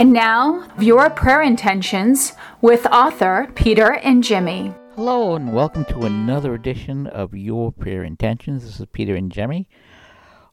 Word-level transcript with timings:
And 0.00 0.14
now, 0.14 0.66
viewer 0.78 1.10
prayer 1.10 1.42
intentions 1.42 2.32
with 2.62 2.86
author 2.86 3.52
Peter 3.54 4.00
Ingemi. 4.02 4.74
Hello, 4.94 5.34
and 5.34 5.52
welcome 5.52 5.84
to 5.90 6.06
another 6.06 6.54
edition 6.54 7.06
of 7.06 7.34
Your 7.34 7.70
Prayer 7.70 8.02
Intentions. 8.02 8.64
This 8.64 8.80
is 8.80 8.86
Peter 8.94 9.14
Ingemi, 9.14 9.66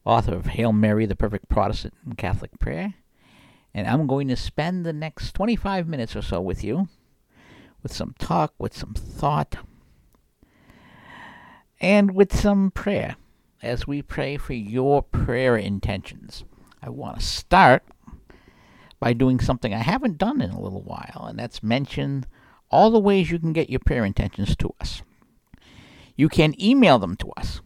author 0.04 0.34
of 0.34 0.48
Hail 0.48 0.74
Mary, 0.74 1.06
the 1.06 1.16
Perfect 1.16 1.48
Protestant 1.48 1.94
and 2.04 2.18
Catholic 2.18 2.58
Prayer. 2.58 2.92
And 3.72 3.86
I'm 3.86 4.06
going 4.06 4.28
to 4.28 4.36
spend 4.36 4.84
the 4.84 4.92
next 4.92 5.32
25 5.32 5.88
minutes 5.88 6.14
or 6.14 6.20
so 6.20 6.42
with 6.42 6.62
you 6.62 6.86
with 7.82 7.94
some 7.94 8.14
talk, 8.18 8.52
with 8.58 8.76
some 8.76 8.92
thought, 8.92 9.56
and 11.80 12.14
with 12.14 12.38
some 12.38 12.70
prayer 12.70 13.16
as 13.62 13.86
we 13.86 14.02
pray 14.02 14.36
for 14.36 14.52
your 14.52 15.02
prayer 15.02 15.56
intentions. 15.56 16.44
I 16.82 16.90
want 16.90 17.20
to 17.20 17.24
start 17.24 17.82
by 19.00 19.12
doing 19.12 19.40
something 19.40 19.72
I 19.72 19.78
haven't 19.78 20.18
done 20.18 20.40
in 20.40 20.50
a 20.50 20.60
little 20.60 20.82
while, 20.82 21.26
and 21.28 21.38
that's 21.38 21.62
mention 21.62 22.26
all 22.70 22.90
the 22.90 22.98
ways 22.98 23.30
you 23.30 23.38
can 23.38 23.52
get 23.52 23.70
your 23.70 23.78
prayer 23.80 24.04
intentions 24.04 24.56
to 24.56 24.74
us. 24.80 25.02
You 26.16 26.28
can 26.28 26.60
email 26.60 26.98
them 26.98 27.16
to 27.16 27.30
us 27.36 27.60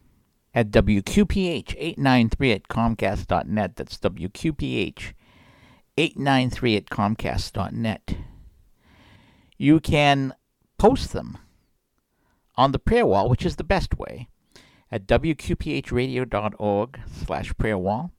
at 0.55 0.71
WQPH893 0.71 2.55
at 2.55 2.69
Comcast.net. 2.69 3.77
That's 3.77 3.99
WQPH893 3.99 6.77
at 6.77 6.87
Comcast.net. 6.87 8.17
You 9.57 9.81
can 9.81 10.35
post 10.79 11.13
them 11.13 11.39
on 12.57 12.73
the 12.73 12.79
prayer 12.79 13.07
wall, 13.07 13.31
which 13.31 13.47
is 13.47 13.57
the 13.57 13.65
best 13.65 13.99
way, 13.99 14.29
at 14.91 15.07
WQPHradio.org 15.07 17.01
slash 17.11 17.57
prayer 17.57 17.79
wall. 17.79 18.13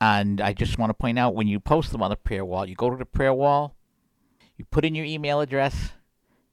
And 0.00 0.40
I 0.40 0.52
just 0.52 0.78
want 0.78 0.90
to 0.90 0.94
point 0.94 1.18
out 1.18 1.34
when 1.34 1.48
you 1.48 1.58
post 1.58 1.92
them 1.92 2.02
on 2.02 2.10
the 2.10 2.16
prayer 2.16 2.44
wall, 2.44 2.66
you 2.66 2.74
go 2.74 2.90
to 2.90 2.96
the 2.96 3.06
prayer 3.06 3.32
wall, 3.32 3.74
you 4.56 4.64
put 4.64 4.84
in 4.84 4.94
your 4.94 5.06
email 5.06 5.40
address, 5.40 5.92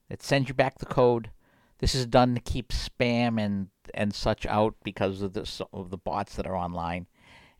it 0.09 0.23
sends 0.23 0.47
you 0.47 0.53
back 0.53 0.79
the 0.79 0.85
code. 0.85 1.31
This 1.79 1.95
is 1.95 2.05
done 2.05 2.35
to 2.35 2.41
keep 2.41 2.69
spam 2.69 3.41
and, 3.41 3.67
and 3.93 4.13
such 4.13 4.45
out 4.45 4.75
because 4.83 5.21
of 5.21 5.33
the, 5.33 5.65
of 5.73 5.89
the 5.89 5.97
bots 5.97 6.35
that 6.35 6.47
are 6.47 6.55
online. 6.55 7.07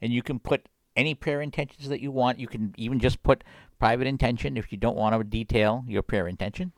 And 0.01 0.13
you 0.13 0.21
can 0.21 0.39
put 0.39 0.69
any 0.95 1.15
prayer 1.15 1.41
intentions 1.41 1.89
that 1.89 1.99
you 1.99 2.11
want. 2.11 2.39
You 2.39 2.47
can 2.47 2.73
even 2.77 2.99
just 2.99 3.23
put 3.23 3.43
private 3.79 4.07
intention 4.07 4.55
if 4.55 4.71
you 4.71 4.77
don't 4.77 4.95
want 4.95 5.15
to 5.15 5.23
detail 5.23 5.83
your 5.87 6.03
prayer 6.03 6.27
intention. 6.27 6.71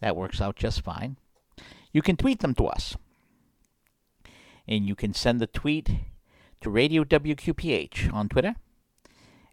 That 0.00 0.16
works 0.16 0.40
out 0.40 0.56
just 0.56 0.82
fine. 0.82 1.16
You 1.92 2.02
can 2.02 2.16
tweet 2.16 2.40
them 2.40 2.54
to 2.54 2.66
us. 2.66 2.96
And 4.66 4.86
you 4.86 4.94
can 4.94 5.14
send 5.14 5.40
the 5.40 5.46
tweet 5.46 5.88
to 6.60 6.70
Radio 6.70 7.04
WQPH 7.04 8.12
on 8.12 8.28
Twitter, 8.28 8.54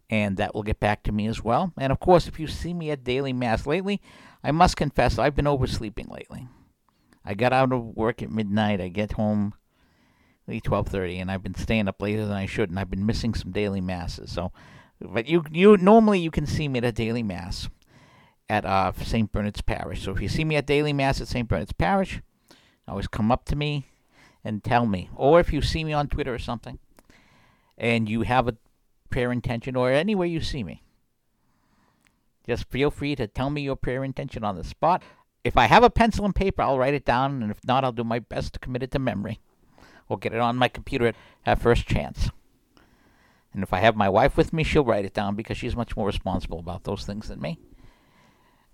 and 0.10 0.38
that 0.38 0.54
will 0.54 0.64
get 0.64 0.80
back 0.80 1.04
to 1.04 1.12
me 1.12 1.28
as 1.28 1.44
well. 1.44 1.74
And 1.78 1.92
of 1.92 2.00
course, 2.00 2.28
if 2.28 2.40
you 2.40 2.48
see 2.48 2.74
me 2.74 2.92
at 2.92 3.04
daily 3.04 3.34
mass 3.34 3.66
lately, 3.66 4.02
I 4.44 4.52
must 4.52 4.78
confess 4.78 5.18
I've 5.18 5.36
been 5.36 5.48
oversleeping 5.48 6.10
lately. 6.10 6.48
I 7.24 7.34
got 7.34 7.54
out 7.54 7.74
of 7.74 7.96
work 7.96 8.22
at 8.22 8.32
midnight. 8.32 8.80
I 8.80 8.90
get 8.90 9.14
home 9.14 9.54
at 10.48 10.64
twelve 10.64 10.88
thirty, 10.88 11.18
and 11.18 11.32
I've 11.32 11.44
been 11.44 11.56
staying 11.56 11.88
up 11.88 12.02
later 12.02 12.26
than 12.26 12.36
I 12.36 12.46
should, 12.46 12.70
and 12.70 12.80
I've 12.80 12.90
been 12.92 13.06
missing 13.06 13.34
some 13.34 13.52
daily 13.52 13.82
masses. 13.82 14.32
So, 14.32 14.52
but 15.02 15.28
you 15.28 15.44
you 15.52 15.78
normally 15.78 16.20
you 16.20 16.32
can 16.32 16.46
see 16.46 16.68
me 16.68 16.78
at 16.80 16.86
a 16.86 16.92
daily 16.92 17.24
mass 17.24 17.68
at 18.50 18.66
uh, 18.66 18.92
St. 19.04 19.32
Bernard's 19.32 19.62
Parish. 19.62 20.04
So 20.04 20.12
if 20.12 20.22
you 20.22 20.30
see 20.30 20.46
me 20.46 20.56
at 20.56 20.68
daily 20.68 20.94
mass 20.94 21.20
at 21.20 21.28
St. 21.28 21.48
Bernard's 21.48 21.74
Parish, 21.74 22.22
always 22.88 23.08
come 23.08 23.32
up 23.32 23.46
to 23.46 23.56
me 23.56 23.88
and 24.44 24.64
tell 24.64 24.86
me. 24.86 25.10
Or 25.16 25.40
if 25.40 25.52
you 25.52 25.62
see 25.62 25.84
me 25.84 25.94
on 25.94 26.08
Twitter 26.08 26.34
or 26.34 26.40
something, 26.40 26.80
and 27.78 28.10
you 28.10 28.22
have 28.22 28.48
a 28.48 28.58
prayer 29.10 29.32
intention 29.32 29.76
or 29.76 29.92
anywhere 29.92 30.28
you 30.28 30.42
see 30.42 30.64
me. 30.64 30.84
Just 32.46 32.70
feel 32.70 32.92
free 32.92 33.16
to 33.16 33.28
tell 33.28 33.50
me 33.50 33.62
your 33.62 33.76
prayer 33.76 34.04
intention 34.04 34.44
on 34.44 34.56
the 34.56 34.64
spot. 34.64 35.02
If 35.44 35.58
I 35.58 35.66
have 35.66 35.84
a 35.84 35.90
pencil 35.90 36.26
and 36.26 36.36
paper, 36.36 36.62
I'll 36.62 36.78
write 36.78 36.94
it 36.94 37.06
down, 37.06 37.42
and 37.42 37.52
if 37.52 37.64
not, 37.66 37.84
I'll 37.84 37.92
do 37.92 38.04
my 38.04 38.20
best 38.20 38.54
to 38.54 38.60
commit 38.60 38.84
it 38.84 38.92
to 38.92 39.00
memory 39.00 39.40
or 40.08 40.18
get 40.18 40.34
it 40.34 40.40
on 40.40 40.58
my 40.58 40.68
computer 40.68 41.14
at 41.46 41.62
first 41.62 41.88
chance. 41.88 42.30
And 43.54 43.64
if 43.64 43.72
I 43.72 43.80
have 43.80 43.96
my 43.96 44.10
wife 44.10 44.38
with 44.38 44.54
me, 44.54 44.64
she'll 44.64 44.84
write 44.84 45.06
it 45.06 45.14
down 45.14 45.36
because 45.36 45.58
she's 45.58 45.76
much 45.76 45.96
more 45.96 46.06
responsible 46.06 46.60
about 46.60 46.84
those 46.84 47.06
things 47.06 47.30
than 47.30 47.40
me. 47.40 47.58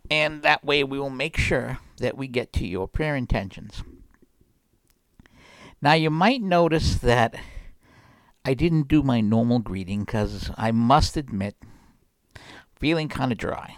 And 0.10 0.42
that 0.42 0.66
way, 0.66 0.84
we 0.84 1.00
will 1.00 1.10
make 1.10 1.38
sure 1.38 1.78
that 1.98 2.18
we 2.18 2.28
get 2.28 2.52
to 2.54 2.68
your 2.68 2.88
prayer 2.88 3.16
intentions. 3.16 3.84
Now, 5.82 5.94
you 5.94 6.10
might 6.10 6.42
notice 6.42 6.96
that 6.96 7.36
I 8.44 8.54
didn't 8.54 8.88
do 8.88 9.04
my 9.04 9.22
normal 9.22 9.60
greeting 9.60 10.02
because 10.02 10.50
I 10.58 10.72
must 10.72 11.16
admit, 11.16 11.56
feeling 12.76 13.08
kind 13.08 13.32
of 13.32 13.38
dry. 13.38 13.76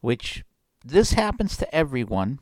Which 0.00 0.44
this 0.84 1.14
happens 1.14 1.56
to 1.56 1.74
everyone 1.74 2.38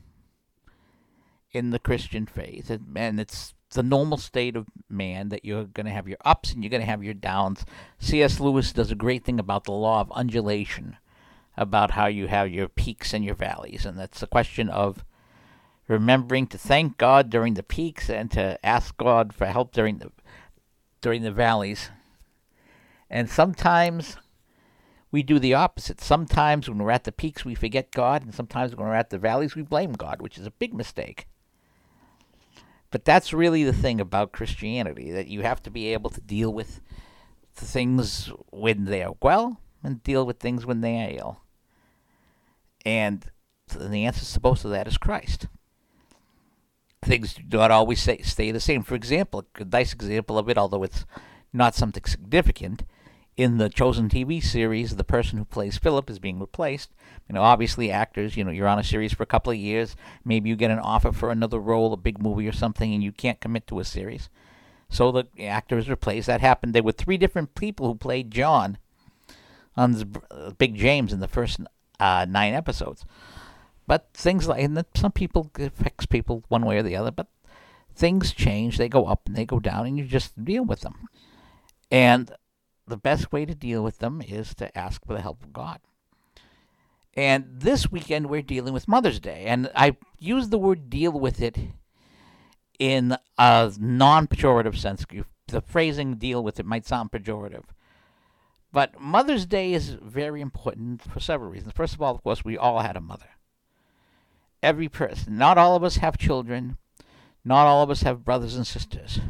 in 1.53 1.71
the 1.71 1.79
Christian 1.79 2.27
faith, 2.27 2.71
and 2.71 3.21
it's 3.21 3.55
the 3.71 3.83
normal 3.83 4.19
state 4.19 4.57
of 4.57 4.67
man 4.91 5.31
that 5.31 5.45
you're 5.45 5.65
going 5.65 5.87
to 5.87 5.93
have 5.93 6.09
your 6.09 6.19
ups 6.25 6.53
and 6.53 6.63
you're 6.63 6.71
going 6.71 6.83
to 6.83 6.87
have 6.87 7.03
your 7.03 7.15
downs. 7.15 7.65
C.S. 7.99 8.39
Lewis 8.41 8.73
does 8.73 8.91
a 8.91 8.97
great 8.97 9.25
thing 9.25 9.39
about 9.39 9.65
the 9.65 9.73
law 9.73 10.01
of 10.01 10.13
undulation, 10.13 10.99
about 11.57 11.93
how 11.93 12.07
you 12.07 12.27
have 12.27 12.51
your 12.51 12.69
peaks 12.69 13.15
and 13.15 13.25
your 13.25 13.35
valleys, 13.35 13.87
and 13.87 13.99
that's 13.99 14.21
the 14.21 14.27
question 14.27 14.69
of 14.69 15.05
remembering 15.89 16.47
to 16.49 16.59
thank 16.59 16.99
God 16.99 17.31
during 17.31 17.55
the 17.55 17.63
peaks 17.63 18.11
and 18.11 18.31
to 18.33 18.59
ask 18.65 18.97
God 18.97 19.33
for 19.35 19.47
help 19.47 19.73
during 19.73 19.99
the 19.99 20.11
during 21.03 21.23
the 21.23 21.33
valleys. 21.33 21.91
And 23.11 23.29
sometimes 23.29 24.17
we 25.11 25.23
do 25.23 25.39
the 25.39 25.53
opposite. 25.53 26.01
Sometimes 26.01 26.69
when 26.69 26.79
we're 26.79 26.91
at 26.91 27.05
the 27.05 27.13
peaks, 27.13 27.45
we 27.45 27.55
forget 27.55 27.91
God, 27.91 28.23
and 28.23 28.35
sometimes 28.35 28.75
when 28.75 28.87
we're 28.87 28.95
at 28.95 29.11
the 29.11 29.19
valleys, 29.19 29.55
we 29.55 29.63
blame 29.63 29.93
God, 29.93 30.23
which 30.23 30.39
is 30.39 30.47
a 30.47 30.51
big 30.51 30.73
mistake. 30.73 31.27
But 32.91 33.05
that's 33.05 33.35
really 33.35 33.65
the 33.65 33.73
thing 33.73 34.01
about 34.01 34.33
Christianity 34.33 35.13
that 35.13 35.27
you 35.27 35.43
have 35.43 35.63
to 35.65 35.71
be 35.71 35.93
able 35.93 36.11
to 36.11 36.21
deal 36.21 36.53
with 36.53 36.81
things 37.55 38.33
when 38.51 38.87
they 38.87 39.03
are 39.03 39.15
well 39.21 39.61
and 39.85 40.03
deal 40.03 40.25
with 40.25 40.39
things 40.39 40.65
when 40.65 40.81
they 40.81 41.05
are 41.05 41.11
ill. 41.11 41.41
And 42.87 43.25
the 43.75 44.05
answer 44.05 44.25
to 44.25 44.41
both 44.41 44.65
of 44.65 44.71
that 44.71 44.89
is 44.89 44.97
Christ 44.99 45.49
things 47.03 47.35
do 47.35 47.59
not 47.59 47.71
always 47.71 48.01
stay, 48.01 48.23
stay 48.23 48.51
the 48.51 48.61
same. 48.61 48.83
For 48.83 48.95
example, 48.95 49.45
a 49.59 49.65
nice 49.65 49.93
example 49.93 50.39
of 50.39 50.49
it, 50.49 50.59
although 50.59 50.83
it's 50.83 51.05
not 51.53 51.75
something 51.75 52.05
significant, 52.05 52.85
in 53.37 53.57
the 53.57 53.69
chosen 53.69 54.09
TV 54.09 54.43
series, 54.43 54.97
the 54.97 55.05
person 55.05 55.39
who 55.39 55.45
plays 55.45 55.79
Philip 55.79 56.11
is 56.11 56.19
being 56.19 56.39
replaced. 56.39 56.91
You 57.29 57.35
know, 57.35 57.43
obviously, 57.43 57.91
actors, 57.91 58.37
you 58.37 58.45
know, 58.45 58.51
you're 58.51 58.69
on 58.69 58.79
a 58.79 58.85
series 58.85 59.15
for 59.15 59.23
a 59.23 59.27
couple 59.27 59.51
of 59.51 59.59
years. 59.59 59.97
Maybe 60.25 60.51
you 60.51 60.57
get 60.57 60.71
an 60.71 60.79
offer 60.79 61.13
for 61.13 61.31
another 61.31 61.59
role, 61.59 61.93
a 61.93 61.97
big 61.97 62.23
movie 62.23 62.47
or 62.47 62.53
something, 62.53 62.93
and 62.93 63.03
you 63.03 63.11
can't 63.11 63.41
commit 63.41 63.67
to 63.69 63.81
a 63.81 63.85
series. 63.85 64.29
So 64.91 65.11
the 65.11 65.27
actor 65.41 65.79
is 65.79 65.89
replaced. 65.89 66.27
That 66.27 66.43
happened. 66.43 66.75
There 66.75 66.83
were 66.83 66.93
three 66.93 67.17
different 67.17 67.55
people 67.55 67.87
who 67.87 67.95
played 67.95 68.31
John 68.31 68.77
on 69.77 70.13
uh, 70.31 70.51
Big 70.51 70.75
James 70.75 71.13
in 71.13 71.21
the 71.21 71.29
first 71.29 71.59
uh, 71.99 72.27
nine 72.29 72.53
episodes. 72.53 73.07
But 73.93 74.09
things 74.15 74.49
like, 74.49 74.65
and 74.65 74.83
some 74.95 75.13
people 75.13 75.51
affects 75.59 76.07
people 76.07 76.45
one 76.49 76.65
way 76.65 76.79
or 76.79 76.83
the 76.83 76.97
other, 76.97 77.11
but 77.11 77.27
things 77.95 78.33
change. 78.33 78.79
They 78.79 78.89
go 78.89 79.05
up 79.05 79.27
and 79.27 79.37
they 79.37 79.45
go 79.45 79.61
down, 79.61 79.85
and 79.85 79.99
you 79.99 80.07
just 80.07 80.43
deal 80.43 80.65
with 80.65 80.81
them. 80.81 81.11
And 81.91 82.33
the 82.87 82.97
best 82.97 83.33
way 83.33 83.45
to 83.45 83.55
deal 83.55 83.85
with 83.85 83.99
them 83.99 84.23
is 84.27 84.55
to 84.55 84.79
ask 84.79 85.05
for 85.05 85.13
the 85.13 85.21
help 85.21 85.43
of 85.43 85.53
God. 85.53 85.81
And 87.13 87.45
this 87.53 87.93
weekend, 87.93 88.31
we're 88.31 88.41
dealing 88.41 88.73
with 88.73 88.89
Mother's 88.89 89.21
Day. 89.21 89.45
And 89.45 89.71
I 89.75 89.99
use 90.19 90.49
the 90.49 90.59
word 90.59 90.89
deal 90.89 91.13
with 91.13 91.43
it 91.43 91.59
in 92.79 93.19
a 93.37 93.73
non 93.79 94.27
pejorative 94.27 94.79
sense. 94.79 95.05
The 95.49 95.61
phrasing 95.61 96.15
deal 96.15 96.43
with 96.43 96.59
it 96.59 96.65
might 96.65 96.87
sound 96.87 97.11
pejorative. 97.13 97.65
But 98.73 98.99
Mother's 98.99 99.45
Day 99.45 99.75
is 99.75 99.91
very 99.91 100.41
important 100.41 101.03
for 101.03 101.21
several 101.21 101.51
reasons. 101.51 101.75
First 101.75 101.93
of 101.93 102.01
all, 102.01 102.15
of 102.15 102.23
course, 102.23 102.43
we 102.43 102.57
all 102.57 102.81
had 102.81 102.97
a 102.97 103.03
mother 103.03 103.29
every 104.63 104.89
person. 104.89 105.37
Not 105.37 105.59
all 105.59 105.77
of 105.77 105.85
us 105.85 105.97
have 105.97 106.17
children. 106.19 106.79
Not 107.45 107.67
all 107.67 107.83
of 107.83 107.91
us 107.91 108.03
have 108.03 108.25
brothers 108.25 108.57
and 108.57 108.67
sisters. 108.67 109.21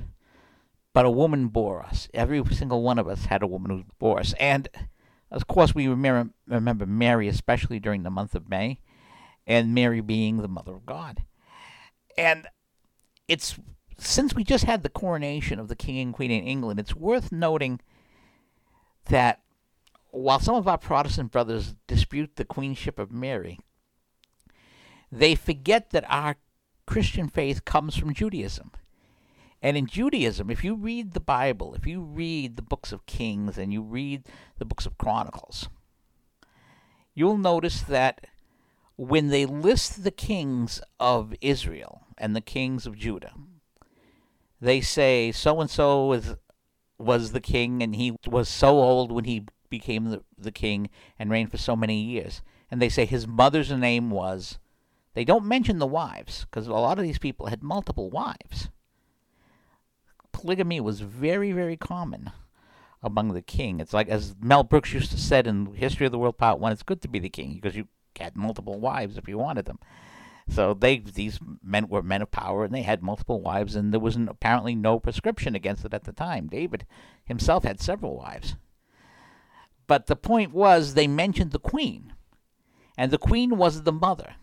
But 0.93 1.07
a 1.07 1.11
woman 1.11 1.49
bore 1.49 1.83
us. 1.83 2.09
Every 2.13 2.45
single 2.55 2.83
one 2.83 2.99
of 2.99 3.09
us 3.09 3.27
had 3.27 3.43
a 3.43 3.47
woman 3.47 3.71
who 3.71 3.85
bore 3.99 4.21
us. 4.21 4.35
And, 4.39 4.69
of 5.31 5.47
course, 5.47 5.75
we 5.75 5.89
remember, 5.89 6.87
Mary, 6.87 7.29
especially 7.29 7.81
during 7.81 8.03
the 8.03 8.11
month 8.11 8.35
of 8.35 8.49
May, 8.49 8.81
and 9.47 9.75
Mary 9.75 10.01
being 10.01 10.37
the 10.39 10.49
Mother 10.49 10.75
of 10.75 10.85
God. 10.85 11.25
And 12.19 12.47
it's 13.27 13.59
since 13.99 14.35
we 14.35 14.45
just 14.45 14.65
had 14.65 14.83
the 14.83 14.89
coronation 14.89 15.59
of 15.59 15.69
the 15.69 15.77
King 15.77 15.99
and 15.99 16.15
Queen 16.15 16.31
in 16.31 16.45
England, 16.45 16.81
it's 16.81 16.95
worth 16.95 17.33
noting 17.33 17.81
that 19.07 19.41
while 20.11 20.41
some 20.41 20.55
of 20.55 20.69
our 20.69 20.79
Protestant 20.79 21.31
brothers 21.31 21.75
dispute 21.87 22.37
the 22.37 22.45
queenship 22.45 22.99
of 22.99 23.11
Mary, 23.11 23.61
they 25.13 25.35
forget 25.35 25.91
that 25.91 26.05
our 26.09 26.37
Christian 26.87 27.29
faith 27.29 27.65
comes 27.67 27.97
from 27.97 28.15
Judaism. 28.15 28.73
And 29.61 29.77
in 29.77 29.87
Judaism, 29.87 30.51
if 30.51 30.65
you 30.65 30.75
read 30.75 31.13
the 31.13 31.21
Bible, 31.21 31.75
if 31.75 31.87
you 31.87 32.01
read 32.01 32.57
the 32.57 32.63
books 32.63 32.91
of 32.91 33.07
Kings 33.07 33.57
and 33.59 33.73
you 33.73 33.83
read 33.83 34.25
the 34.59 34.65
books 34.65 34.87
of 34.87 34.99
Chronicles, 34.99 35.69
you'll 37.15 37.39
notice 37.39 37.83
that 37.83 38.27
when 38.97 39.29
they 39.29 39.47
list 39.47 40.03
the 40.03 40.11
kings 40.11 40.81
of 40.99 41.35
Israel 41.41 42.07
and 42.19 42.35
the 42.35 42.41
kings 42.41 42.87
of 42.87 42.97
Judah, 42.97 43.33
they 44.61 44.81
say 44.81 45.33
so 45.33 45.61
and 45.61 45.71
so 45.71 46.07
was 46.07 46.37
was 46.99 47.33
the 47.33 47.41
king 47.41 47.83
and 47.83 47.97
he 47.97 48.15
was 48.29 48.49
so 48.49 48.81
old 48.81 49.11
when 49.11 49.25
he 49.25 49.45
became 49.69 50.11
the, 50.11 50.23
the 50.39 50.53
king 50.53 50.89
and 51.19 51.31
reigned 51.31 51.51
for 51.51 51.57
so 51.59 51.75
many 51.75 52.01
years. 52.01 52.43
And 52.71 52.81
they 52.81 52.89
say 52.89 53.05
his 53.05 53.27
mother's 53.27 53.73
name 53.73 54.11
was 54.11 54.59
they 55.15 55.25
don't 55.25 55.45
mention 55.45 55.79
the 55.79 55.87
wives 55.87 56.47
because 56.47 56.67
a 56.67 56.73
lot 56.73 56.99
of 56.99 57.05
these 57.05 57.19
people 57.19 57.47
had 57.47 57.63
multiple 57.63 58.11
wives. 58.11 58.69
Polygamy 60.33 60.81
was 60.81 61.01
very, 61.01 61.53
very 61.53 61.77
common 61.77 62.31
among 63.03 63.33
the 63.33 63.43
king. 63.43 63.81
It's 63.81 63.93
like 63.93 64.09
as 64.09 64.35
Mel 64.41 64.63
Brooks 64.63 64.93
used 64.93 65.11
to 65.11 65.19
said 65.19 65.47
in 65.47 65.75
History 65.75 66.07
of 66.07 66.13
the 66.13 66.19
World 66.19 66.39
Part 66.39 66.59
One, 66.59 66.73
it's 66.73 66.83
good 66.83 67.03
to 67.03 67.09
be 67.09 67.19
the 67.19 67.29
king 67.29 67.55
because 67.55 67.77
you 67.77 67.89
had 68.19 68.37
multiple 68.37 68.81
wives 68.81 69.19
if 69.19 69.29
you 69.29 69.39
wanted 69.39 69.67
them. 69.67 69.79
So 70.49 70.75
they 70.75 70.99
these 70.99 71.39
men 71.63 71.89
were 71.89 72.03
men 72.03 72.23
of 72.23 72.31
power 72.31 72.65
and 72.65 72.75
they 72.75 72.83
had 72.83 73.03
multiple 73.03 73.41
wives 73.41 73.77
and 73.77 73.93
there 73.93 74.01
was 74.01 74.17
apparently 74.17 74.75
no 74.75 74.99
prescription 74.99 75.55
against 75.55 75.85
it 75.85 75.95
at 75.95 76.05
the 76.05 76.13
time. 76.13 76.49
David 76.49 76.87
himself 77.25 77.65
had 77.65 77.81
several 77.81 78.17
wives. 78.17 78.57
But 79.87 80.07
the 80.07 80.17
point 80.17 80.53
was 80.53 80.95
they 80.95 81.07
mentioned 81.07 81.53
the 81.53 81.59
queen. 81.59 82.15
And 82.97 83.11
the 83.11 83.19
queen 83.19 83.57
was 83.57 83.83
the 83.83 83.93
mother. 83.93 84.35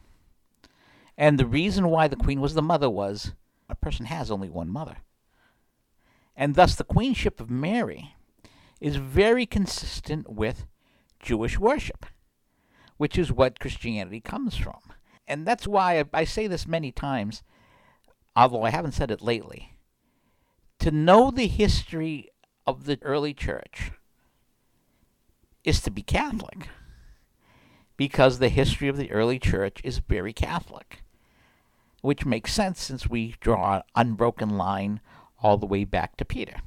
And 1.19 1.37
the 1.37 1.45
reason 1.45 1.89
why 1.89 2.07
the 2.07 2.15
queen 2.15 2.39
was 2.39 2.53
the 2.53 2.61
mother 2.61 2.89
was 2.89 3.33
a 3.67 3.75
person 3.75 4.05
has 4.05 4.31
only 4.31 4.49
one 4.49 4.69
mother. 4.69 4.99
And 6.33 6.55
thus 6.55 6.75
the 6.75 6.85
queenship 6.85 7.41
of 7.41 7.49
Mary 7.49 8.15
is 8.79 8.95
very 8.95 9.45
consistent 9.45 10.29
with 10.29 10.65
Jewish 11.19 11.59
worship, 11.59 12.05
which 12.95 13.17
is 13.17 13.33
what 13.33 13.59
Christianity 13.59 14.21
comes 14.21 14.55
from. 14.55 14.79
And 15.27 15.45
that's 15.45 15.67
why 15.67 16.05
I, 16.13 16.23
say 16.23 16.47
this 16.47 16.65
many 16.65 16.89
times, 16.93 17.43
although 18.33 18.63
I 18.63 18.69
haven't 18.69 18.93
said 18.93 19.11
it 19.11 19.21
lately. 19.21 19.75
To 20.79 20.89
know 20.89 21.31
the 21.31 21.47
history 21.47 22.29
of 22.65 22.85
the 22.85 22.97
early 23.01 23.33
church 23.33 23.91
is 25.65 25.81
to 25.81 25.91
be 25.91 26.01
Catholic 26.01 26.69
because 27.97 28.39
the 28.39 28.47
history 28.47 28.87
of 28.87 28.95
the 28.95 29.11
early 29.11 29.37
church 29.37 29.81
is 29.83 29.97
very 29.97 30.31
Catholic, 30.31 31.03
which 32.01 32.25
makes 32.25 32.53
sense 32.53 32.81
since 32.81 33.09
we 33.09 33.35
draw 33.39 33.77
an 33.77 33.83
unbroken 33.95 34.49
line 34.49 34.99
all 35.41 35.57
the 35.57 35.65
way 35.65 35.83
back 35.83 36.17
to 36.17 36.25
Peter. 36.25 36.57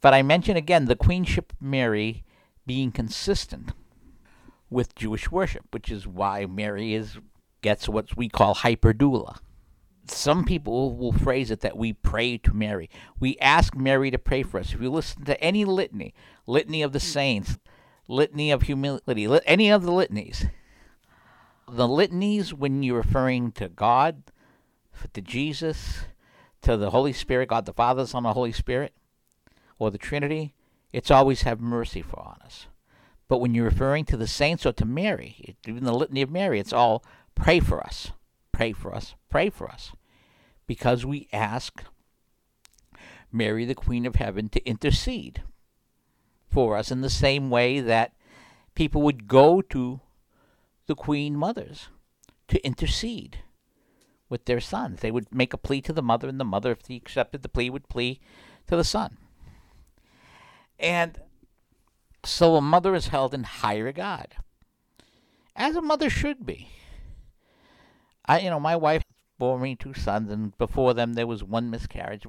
But 0.00 0.14
I 0.14 0.22
mention 0.22 0.56
again 0.56 0.84
the 0.84 0.96
Queenship 0.96 1.52
of 1.52 1.62
Mary 1.62 2.24
being 2.66 2.92
consistent 2.92 3.72
with 4.70 4.94
Jewish 4.94 5.30
worship, 5.30 5.64
which 5.72 5.90
is 5.90 6.06
why 6.06 6.46
Mary 6.46 6.94
is 6.94 7.18
gets 7.62 7.88
what 7.88 8.16
we 8.16 8.28
call 8.28 8.56
hyperdulia. 8.56 9.38
Some 10.06 10.44
people 10.44 10.94
will 10.94 11.12
phrase 11.12 11.50
it 11.50 11.60
that 11.60 11.78
we 11.78 11.94
pray 11.94 12.36
to 12.38 12.52
Mary. 12.52 12.90
We 13.18 13.38
ask 13.38 13.74
Mary 13.74 14.10
to 14.10 14.18
pray 14.18 14.42
for 14.42 14.60
us. 14.60 14.74
If 14.74 14.82
you 14.82 14.90
listen 14.90 15.24
to 15.24 15.40
any 15.42 15.64
litany, 15.64 16.12
litany 16.46 16.82
of 16.82 16.92
the 16.92 17.00
saints, 17.00 17.58
litany 18.06 18.50
of 18.50 18.62
humility, 18.62 19.26
any 19.46 19.70
of 19.70 19.82
the 19.82 19.92
litanies. 19.92 20.46
The 21.68 21.88
litanies, 21.88 22.52
when 22.52 22.82
you're 22.82 22.98
referring 22.98 23.52
to 23.52 23.68
God, 23.68 24.22
to 25.12 25.20
Jesus, 25.20 26.04
to 26.62 26.76
the 26.76 26.90
Holy 26.90 27.12
Spirit, 27.12 27.48
God 27.48 27.66
the 27.66 27.72
Father, 27.72 28.06
Son, 28.06 28.22
the 28.22 28.32
Holy 28.32 28.52
Spirit, 28.52 28.94
or 29.78 29.90
the 29.90 29.98
Trinity, 29.98 30.54
it's 30.92 31.10
always 31.10 31.42
have 31.42 31.60
mercy 31.60 32.02
for 32.02 32.20
on 32.20 32.38
us. 32.44 32.66
But 33.28 33.38
when 33.38 33.54
you're 33.54 33.64
referring 33.64 34.04
to 34.06 34.16
the 34.16 34.26
saints 34.26 34.66
or 34.66 34.72
to 34.72 34.84
Mary, 34.84 35.56
even 35.66 35.84
the 35.84 35.94
litany 35.94 36.22
of 36.22 36.30
Mary, 36.30 36.60
it's 36.60 36.72
all 36.72 37.04
pray 37.34 37.60
for 37.60 37.82
us, 37.82 38.12
pray 38.52 38.72
for 38.72 38.94
us, 38.94 39.14
pray 39.30 39.50
for 39.50 39.68
us. 39.68 39.92
Because 40.66 41.04
we 41.04 41.28
ask 41.32 41.82
Mary, 43.32 43.64
the 43.64 43.74
Queen 43.74 44.06
of 44.06 44.16
Heaven, 44.16 44.48
to 44.50 44.64
intercede 44.64 45.42
for 46.48 46.76
us 46.76 46.90
in 46.90 47.00
the 47.00 47.10
same 47.10 47.50
way 47.50 47.80
that 47.80 48.12
people 48.74 49.02
would 49.02 49.26
go 49.26 49.60
to 49.60 50.00
the 50.86 50.94
queen 50.94 51.36
mothers 51.36 51.88
to 52.48 52.64
intercede 52.64 53.38
with 54.28 54.44
their 54.44 54.60
sons. 54.60 55.00
They 55.00 55.10
would 55.10 55.34
make 55.34 55.52
a 55.52 55.58
plea 55.58 55.80
to 55.82 55.92
the 55.92 56.02
mother, 56.02 56.28
and 56.28 56.40
the 56.40 56.44
mother, 56.44 56.72
if 56.72 56.86
he 56.86 56.96
accepted 56.96 57.42
the 57.42 57.48
plea, 57.48 57.70
would 57.70 57.88
plea 57.88 58.20
to 58.66 58.76
the 58.76 58.84
son. 58.84 59.16
And 60.78 61.20
so 62.24 62.56
a 62.56 62.60
mother 62.60 62.94
is 62.94 63.08
held 63.08 63.34
in 63.34 63.44
high 63.44 63.78
regard, 63.78 64.36
as 65.54 65.76
a 65.76 65.82
mother 65.82 66.10
should 66.10 66.44
be. 66.44 66.70
I, 68.26 68.40
you 68.40 68.50
know, 68.50 68.60
my 68.60 68.76
wife 68.76 69.04
bore 69.38 69.58
me 69.58 69.76
two 69.76 69.94
sons, 69.94 70.30
and 70.30 70.56
before 70.58 70.94
them 70.94 71.12
there 71.12 71.26
was 71.26 71.44
one 71.44 71.70
miscarriage 71.70 72.26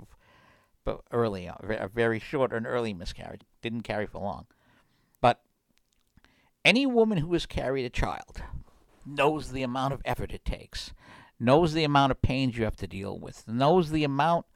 but 0.83 1.01
early, 1.11 1.47
a 1.47 1.89
very 1.91 2.19
short 2.19 2.53
and 2.53 2.67
early 2.67 2.93
miscarriage. 2.93 3.41
Didn't 3.61 3.81
carry 3.81 4.05
for 4.05 4.21
long. 4.21 4.45
Any 6.65 6.87
woman 6.87 7.19
who 7.19 7.31
has 7.33 7.45
carried 7.45 7.85
a 7.85 7.91
child 7.91 8.41
knows 9.05 9.51
the 9.51 9.61
amount 9.61 9.93
of 9.93 10.01
effort 10.03 10.33
it 10.33 10.43
takes, 10.43 10.93
knows 11.39 11.73
the 11.73 11.83
amount 11.83 12.09
of 12.09 12.23
pains 12.23 12.57
you 12.57 12.63
have 12.63 12.75
to 12.77 12.87
deal 12.87 13.19
with, 13.19 13.47
knows 13.47 13.91
the 13.91 14.03
amount 14.03 14.47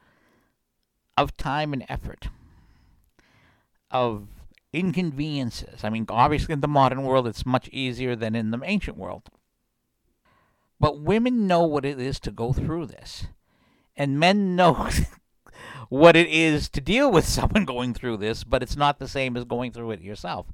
of 1.16 1.38
time 1.38 1.72
and 1.72 1.86
effort, 1.88 2.30
of 3.92 4.28
inconveniences. 4.74 5.84
I 5.84 5.92
mean, 5.92 6.08
obviously, 6.10 6.54
in 6.54 6.62
the 6.62 6.68
modern 6.68 7.04
world, 7.04 7.28
it's 7.28 7.46
much 7.46 7.70
easier 7.70 8.16
than 8.16 8.36
in 8.36 8.50
the 8.50 8.60
ancient 8.64 8.98
world. 8.98 9.30
But 10.80 11.02
women 11.02 11.46
know 11.46 11.64
what 11.64 11.86
it 11.86 12.00
is 12.00 12.20
to 12.22 12.32
go 12.32 12.54
through 12.54 12.88
this. 12.88 13.28
And 13.96 14.20
men 14.20 14.56
know 14.56 14.90
what 15.90 16.16
it 16.16 16.28
is 16.28 16.70
to 16.70 16.82
deal 16.82 17.12
with 17.12 17.26
someone 17.28 17.66
going 17.66 17.94
through 17.94 18.18
this, 18.18 18.44
but 18.44 18.64
it's 18.64 18.78
not 18.78 18.98
the 18.98 19.08
same 19.08 19.38
as 19.38 19.44
going 19.44 19.72
through 19.72 19.92
it 19.92 20.02
yourself. 20.02 20.48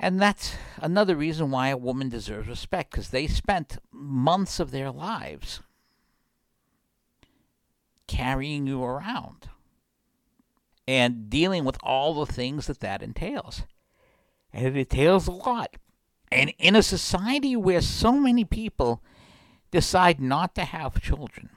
And 0.00 0.20
that's 0.20 0.54
another 0.76 1.16
reason 1.16 1.50
why 1.50 1.68
a 1.68 1.76
woman 1.76 2.08
deserves 2.08 2.48
respect, 2.48 2.92
because 2.92 3.08
they 3.08 3.26
spent 3.26 3.78
months 3.90 4.60
of 4.60 4.70
their 4.70 4.92
lives 4.92 5.60
carrying 8.06 8.66
you 8.66 8.82
around 8.82 9.48
and 10.86 11.28
dealing 11.28 11.64
with 11.64 11.76
all 11.82 12.14
the 12.14 12.32
things 12.32 12.68
that 12.68 12.80
that 12.80 13.02
entails. 13.02 13.64
And 14.52 14.66
it 14.66 14.76
entails 14.76 15.26
a 15.26 15.32
lot. 15.32 15.76
And 16.30 16.52
in 16.58 16.76
a 16.76 16.82
society 16.82 17.56
where 17.56 17.80
so 17.80 18.12
many 18.12 18.44
people 18.44 19.02
decide 19.70 20.20
not 20.20 20.54
to 20.54 20.64
have 20.64 21.02
children, 21.02 21.50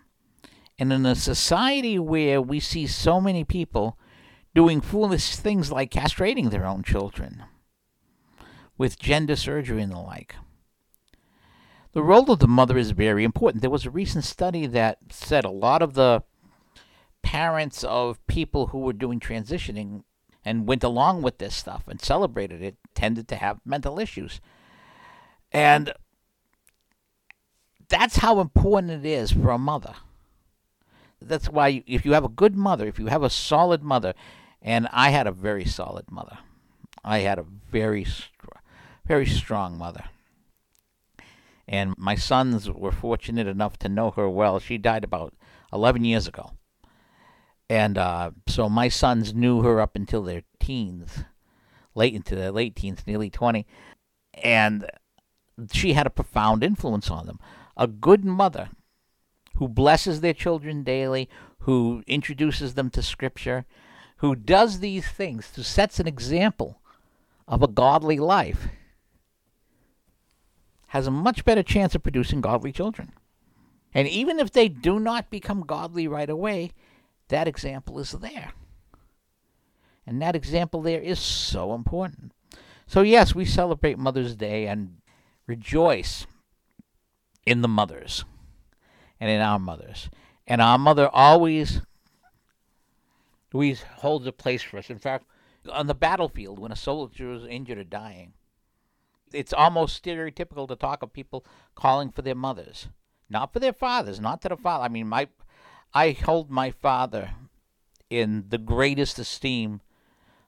and 0.80 0.92
in 0.92 1.06
a 1.06 1.16
society 1.16 2.00
where 2.00 2.42
we 2.42 2.60
see 2.60 2.88
so 2.88 3.22
many 3.22 3.44
people 3.44 3.98
doing 4.56 4.82
foolish 4.82 5.36
things 5.36 5.72
like 5.72 5.92
castrating 5.92 6.50
their 6.50 6.66
own 6.66 6.84
children 6.84 7.44
with 8.82 8.98
gender 8.98 9.36
surgery 9.36 9.80
and 9.82 9.92
the 9.92 10.00
like, 10.00 10.36
the 11.94 12.02
role 12.02 12.32
of 12.32 12.40
the 12.40 12.48
mother 12.48 12.78
is 12.80 12.92
very 12.92 13.24
important. 13.24 13.62
There 13.62 13.70
was 13.70 13.86
a 13.86 13.92
recent 13.92 14.24
study 14.24 14.66
that 14.66 14.98
said 15.12 15.46
a 15.46 15.52
lot 15.52 15.84
of 15.84 15.94
the 15.94 16.24
parents 17.22 17.84
of 17.84 18.26
people 18.26 18.68
who 18.68 18.80
were 18.80 18.94
doing 18.94 19.20
transitioning 19.20 20.04
and 20.44 20.68
went 20.68 20.84
along 20.84 21.22
with 21.22 21.38
this 21.38 21.56
stuff 21.56 21.84
and 21.88 22.02
celebrated 22.02 22.64
it 22.64 22.76
tended 22.96 23.28
to 23.28 23.36
have 23.36 23.60
mental 23.64 24.00
issues. 24.00 24.42
And 25.52 25.94
that's 27.88 28.18
how 28.18 28.40
important 28.40 29.06
it 29.06 29.08
is 29.08 29.32
for 29.32 29.52
a 29.52 29.60
mother 29.60 29.94
that's 31.22 31.48
why 31.48 31.84
if 31.86 32.06
you 32.06 32.14
have 32.14 32.24
a 32.24 32.30
good 32.30 32.56
mother, 32.56 32.88
if 32.88 32.98
you 32.98 33.08
have 33.08 33.24
a 33.24 33.30
solid 33.30 33.84
mother, 33.84 34.14
and 34.62 34.88
I 34.92 35.12
had 35.12 35.28
a 35.28 35.32
very 35.32 35.66
solid 35.66 36.12
mother, 36.12 36.40
I 37.04 37.20
had 37.20 37.40
a 37.40 37.46
very, 37.72 38.06
very 39.12 39.26
strong 39.26 39.78
mother. 39.78 40.06
And 41.68 41.94
my 41.98 42.16
sons 42.16 42.72
were 42.72 42.94
fortunate 42.94 43.46
enough 43.46 43.78
to 43.80 43.90
know 43.90 44.12
her 44.12 44.30
well. 44.30 44.58
She 44.58 44.78
died 44.78 45.04
about 45.04 45.34
11 45.74 46.06
years 46.06 46.30
ago. 46.30 46.52
And 47.70 47.98
uh, 47.98 48.32
so 48.48 48.70
my 48.70 48.88
sons 48.88 49.34
knew 49.34 49.64
her 49.64 49.82
up 49.82 49.98
until 49.98 50.24
their 50.24 50.44
teens, 50.62 51.26
late 51.94 52.14
into 52.14 52.38
their 52.38 52.52
late 52.52 52.74
teens, 52.74 53.04
nearly 53.06 53.30
20. 53.30 53.68
And 54.42 54.90
she 55.74 55.92
had 55.92 56.08
a 56.08 56.18
profound 56.22 56.64
influence 56.64 57.12
on 57.12 57.26
them. 57.26 57.40
A 57.76 57.88
good 57.88 58.24
mother 58.24 58.70
who 59.58 59.68
blesses 59.68 60.22
their 60.22 60.34
children 60.34 60.84
daily, 60.84 61.28
who 61.64 62.02
introduces 62.08 62.76
them 62.76 62.90
to 62.92 63.04
Scripture, 63.04 63.66
who 64.20 64.38
does 64.38 64.80
these 64.80 65.10
things, 65.10 65.52
who 65.54 65.64
sets 65.64 66.00
an 66.00 66.08
example 66.08 66.80
of 67.46 67.62
a 67.62 67.68
godly 67.68 68.18
life, 68.18 68.70
has 70.92 71.08
a 71.08 71.12
much 71.12 71.46
better 71.46 71.64
chance 71.64 71.96
of 71.96 72.04
producing 72.04 72.42
godly 72.42 72.70
children. 72.70 73.14
And 73.94 74.10
even 74.10 74.42
if 74.42 74.52
they 74.52 74.68
do 74.68 75.00
not 75.00 75.30
become 75.30 75.62
godly 75.62 76.06
right 76.06 76.30
away, 76.30 76.72
that 77.30 77.48
example 77.48 77.98
is 77.98 78.12
there. 78.12 78.52
And 80.06 80.22
that 80.22 80.36
example 80.36 80.82
there 80.82 81.00
is 81.00 81.18
so 81.18 81.74
important. 81.74 82.34
So, 82.88 83.04
yes, 83.04 83.34
we 83.34 83.46
celebrate 83.46 83.98
Mother's 83.98 84.36
Day 84.36 84.68
and 84.68 84.98
rejoice 85.48 86.28
in 87.46 87.62
the 87.62 87.70
mothers 87.70 88.26
and 89.18 89.30
in 89.30 89.40
our 89.40 89.60
mothers. 89.60 90.10
And 90.46 90.62
our 90.62 90.78
mother 90.78 91.08
always, 91.14 91.80
always 93.54 93.84
holds 94.00 94.28
a 94.28 94.34
place 94.34 94.62
for 94.62 94.78
us. 94.78 94.90
In 94.90 95.00
fact, 95.00 95.26
on 95.72 95.88
the 95.88 95.96
battlefield, 95.96 96.60
when 96.60 96.74
a 96.74 96.76
soldier 96.76 97.32
is 97.32 97.46
injured 97.46 97.78
or 97.78 97.86
dying, 97.86 98.34
it's 99.34 99.54
almost 99.54 100.04
stereotypical 100.04 100.68
to 100.68 100.76
talk 100.76 101.02
of 101.02 101.14
people 101.14 101.46
calling 101.76 102.12
for 102.12 102.22
their 102.22 102.36
mothers, 102.36 102.88
not 103.30 103.54
for 103.54 103.60
their 103.60 103.74
fathers, 103.74 104.20
not 104.20 104.42
to 104.42 104.50
the 104.50 104.58
father. 104.58 104.84
I 104.84 104.88
mean, 104.88 105.08
my, 105.08 105.28
I 105.94 106.12
hold 106.12 106.50
my 106.50 106.72
father 106.72 107.32
in 108.10 108.46
the 108.50 108.58
greatest 108.58 109.20
esteem, 109.20 109.82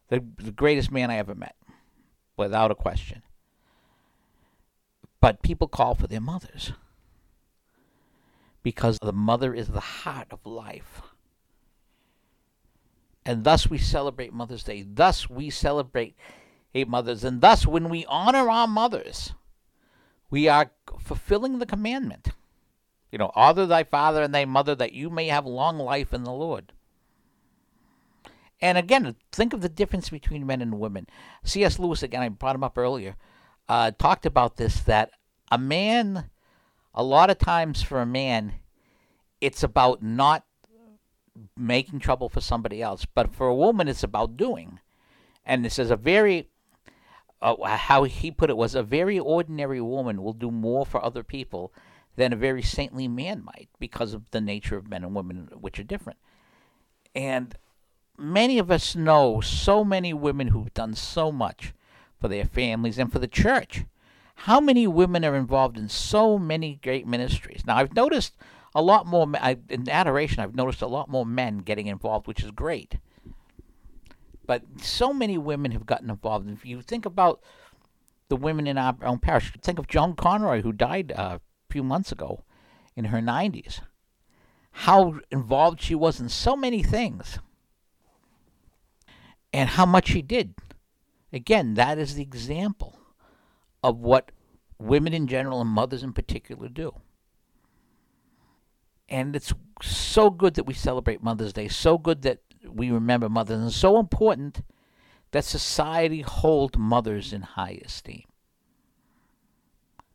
the, 0.09 0.23
the 0.37 0.51
greatest 0.51 0.91
man 0.91 1.09
I 1.09 1.17
ever 1.17 1.35
met, 1.35 1.55
without 2.37 2.71
a 2.71 2.75
question. 2.75 3.23
But 5.21 5.41
people 5.41 5.67
call 5.67 5.95
for 5.95 6.07
their 6.07 6.19
mothers 6.19 6.73
because 8.63 8.99
the 8.99 9.13
mother 9.13 9.53
is 9.53 9.69
the 9.69 9.79
heart 9.79 10.27
of 10.31 10.45
life. 10.45 11.01
And 13.25 13.43
thus 13.43 13.69
we 13.69 13.77
celebrate 13.77 14.33
Mother's 14.33 14.63
Day. 14.63 14.81
Thus 14.81 15.29
we 15.29 15.49
celebrate 15.49 16.15
eight 16.73 16.87
mothers. 16.87 17.23
And 17.23 17.41
thus, 17.41 17.65
when 17.65 17.89
we 17.89 18.05
honor 18.05 18.49
our 18.49 18.67
mothers, 18.67 19.33
we 20.29 20.47
are 20.47 20.71
fulfilling 20.99 21.59
the 21.59 21.65
commandment. 21.65 22.29
You 23.11 23.19
know, 23.19 23.31
honor 23.35 23.65
thy 23.65 23.83
father 23.83 24.23
and 24.23 24.33
thy 24.33 24.45
mother 24.45 24.73
that 24.75 24.93
you 24.93 25.09
may 25.09 25.27
have 25.27 25.45
long 25.45 25.77
life 25.77 26.13
in 26.13 26.23
the 26.23 26.31
Lord. 26.31 26.73
And 28.59 28.77
again, 28.77 29.15
think 29.31 29.53
of 29.53 29.61
the 29.61 29.69
difference 29.69 30.09
between 30.09 30.47
men 30.47 30.61
and 30.61 30.79
women. 30.79 31.07
C.S. 31.43 31.77
Lewis, 31.79 32.01
again, 32.01 32.21
I 32.21 32.29
brought 32.29 32.55
him 32.55 32.63
up 32.63 32.77
earlier, 32.77 33.15
uh, 33.67 33.91
talked 33.91 34.25
about 34.25 34.55
this 34.55 34.79
that 34.81 35.11
a 35.51 35.57
man, 35.57 36.29
a 36.93 37.03
lot 37.03 37.29
of 37.29 37.37
times 37.37 37.81
for 37.81 38.01
a 38.01 38.05
man, 38.05 38.53
it's 39.41 39.63
about 39.63 40.01
not 40.01 40.45
making 41.57 41.99
trouble 41.99 42.29
for 42.29 42.41
somebody 42.41 42.81
else. 42.81 43.05
But 43.05 43.35
for 43.35 43.47
a 43.47 43.55
woman, 43.55 43.87
it's 43.87 44.03
about 44.03 44.37
doing. 44.37 44.79
And 45.45 45.65
this 45.65 45.77
is 45.77 45.91
a 45.91 45.97
very, 45.97 46.49
uh, 47.43 47.77
how 47.77 48.03
he 48.03 48.31
put 48.31 48.49
it 48.49 48.57
was 48.57 48.73
a 48.73 48.83
very 48.83 49.19
ordinary 49.19 49.81
woman 49.81 50.23
will 50.23 50.33
do 50.33 50.49
more 50.49 50.85
for 50.85 51.03
other 51.03 51.23
people 51.23 51.73
than 52.15 52.31
a 52.31 52.37
very 52.37 52.61
saintly 52.61 53.07
man 53.07 53.43
might 53.43 53.69
because 53.79 54.13
of 54.13 54.29
the 54.31 54.41
nature 54.41 54.77
of 54.77 54.87
men 54.87 55.03
and 55.03 55.15
women, 55.15 55.49
which 55.59 55.79
are 55.79 55.83
different. 55.83 56.19
And 57.15 57.55
many 58.17 58.59
of 58.59 58.71
us 58.71 58.95
know 58.95 59.41
so 59.41 59.83
many 59.83 60.13
women 60.13 60.49
who've 60.49 60.73
done 60.73 60.93
so 60.93 61.31
much 61.31 61.73
for 62.19 62.27
their 62.27 62.45
families 62.45 62.97
and 62.97 63.11
for 63.11 63.19
the 63.19 63.27
church. 63.27 63.85
How 64.35 64.59
many 64.59 64.87
women 64.87 65.25
are 65.25 65.35
involved 65.35 65.77
in 65.77 65.89
so 65.89 66.37
many 66.37 66.79
great 66.81 67.07
ministries? 67.07 67.63
Now, 67.65 67.77
I've 67.77 67.95
noticed 67.95 68.33
a 68.75 68.81
lot 68.81 69.05
more 69.05 69.29
in 69.69 69.89
adoration. 69.89 70.39
I've 70.39 70.55
noticed 70.55 70.81
a 70.81 70.87
lot 70.87 71.09
more 71.09 71.25
men 71.25 71.59
getting 71.59 71.87
involved, 71.87 72.27
which 72.27 72.43
is 72.43 72.51
great. 72.51 72.97
But 74.45 74.63
so 74.81 75.13
many 75.13 75.37
women 75.37 75.71
have 75.71 75.85
gotten 75.85 76.09
involved. 76.09 76.49
If 76.49 76.65
you 76.65 76.81
think 76.81 77.05
about 77.05 77.41
the 78.29 78.35
women 78.35 78.67
in 78.67 78.77
our 78.77 78.95
own 79.01 79.19
parish, 79.19 79.51
think 79.61 79.79
of 79.79 79.87
Joan 79.87 80.15
Conroy, 80.15 80.61
who 80.61 80.71
died 80.71 81.13
uh, 81.15 81.39
a 81.39 81.41
few 81.71 81.83
months 81.83 82.11
ago 82.11 82.43
in 82.95 83.05
her 83.05 83.19
90s. 83.19 83.79
How 84.71 85.19
involved 85.31 85.81
she 85.81 85.95
was 85.95 86.19
in 86.19 86.29
so 86.29 86.55
many 86.55 86.81
things, 86.81 87.39
and 89.53 89.69
how 89.69 89.85
much 89.85 90.07
she 90.07 90.21
did. 90.21 90.55
Again, 91.31 91.75
that 91.75 91.97
is 91.97 92.15
the 92.15 92.23
example 92.23 92.99
of 93.83 93.99
what 93.99 94.31
women 94.79 95.13
in 95.13 95.27
general 95.27 95.61
and 95.61 95.69
mothers 95.69 96.03
in 96.03 96.13
particular 96.13 96.69
do. 96.69 96.93
And 99.09 99.35
it's 99.35 99.53
so 99.81 100.29
good 100.29 100.55
that 100.55 100.65
we 100.65 100.73
celebrate 100.73 101.21
Mother's 101.21 101.53
Day, 101.53 101.67
so 101.67 101.97
good 101.97 102.23
that 102.23 102.39
we 102.69 102.91
remember 102.91 103.29
mothers, 103.29 103.61
and 103.61 103.71
so 103.71 103.99
important 103.99 104.61
that 105.31 105.45
society 105.45 106.21
hold 106.21 106.77
mothers 106.77 107.33
in 107.33 107.41
high 107.41 107.79
esteem. 107.83 108.23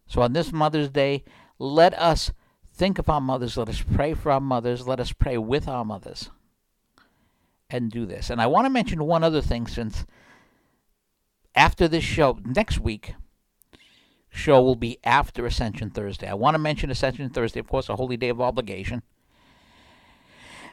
So 0.06 0.22
on 0.22 0.32
this 0.32 0.52
Mother's 0.52 0.88
Day, 0.88 1.24
let 1.58 1.92
us 1.98 2.32
think 2.72 2.98
of 2.98 3.10
our 3.10 3.20
mothers, 3.20 3.56
let 3.56 3.68
us 3.68 3.82
pray 3.82 4.14
for 4.14 4.30
our 4.30 4.40
mothers, 4.40 4.86
let 4.86 5.00
us 5.00 5.12
pray 5.12 5.36
with 5.36 5.68
our 5.68 5.84
mothers, 5.84 6.30
and 7.68 7.90
do 7.90 8.06
this. 8.06 8.30
And 8.30 8.40
I 8.40 8.46
want 8.46 8.66
to 8.66 8.70
mention 8.70 9.04
one 9.04 9.24
other 9.24 9.42
thing 9.42 9.66
since 9.66 10.06
after 11.54 11.88
this 11.88 12.04
show, 12.04 12.38
next 12.44 12.78
week, 12.78 13.14
show 14.30 14.62
will 14.62 14.76
be 14.76 14.98
after 15.02 15.44
Ascension 15.44 15.90
Thursday. 15.90 16.28
I 16.28 16.34
want 16.34 16.54
to 16.54 16.58
mention 16.58 16.90
Ascension 16.90 17.28
Thursday, 17.30 17.60
of 17.60 17.68
course, 17.68 17.88
a 17.88 17.96
holy 17.96 18.16
day 18.16 18.28
of 18.28 18.40
obligation. 18.40 19.02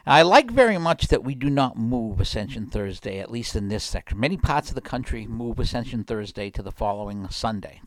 I 0.08 0.22
like 0.22 0.52
very 0.52 0.78
much 0.78 1.08
that 1.08 1.24
we 1.24 1.34
do 1.34 1.50
not 1.50 1.76
move 1.76 2.20
Ascension 2.20 2.66
Thursday, 2.66 3.18
at 3.18 3.28
least 3.28 3.56
in 3.56 3.66
this 3.66 3.82
section. 3.82 4.20
Many 4.20 4.36
parts 4.36 4.68
of 4.68 4.76
the 4.76 4.80
country 4.80 5.26
move 5.26 5.58
Ascension 5.58 6.04
Thursday 6.04 6.48
to 6.50 6.62
the 6.62 6.70
following 6.70 7.28
Sunday. 7.28 7.82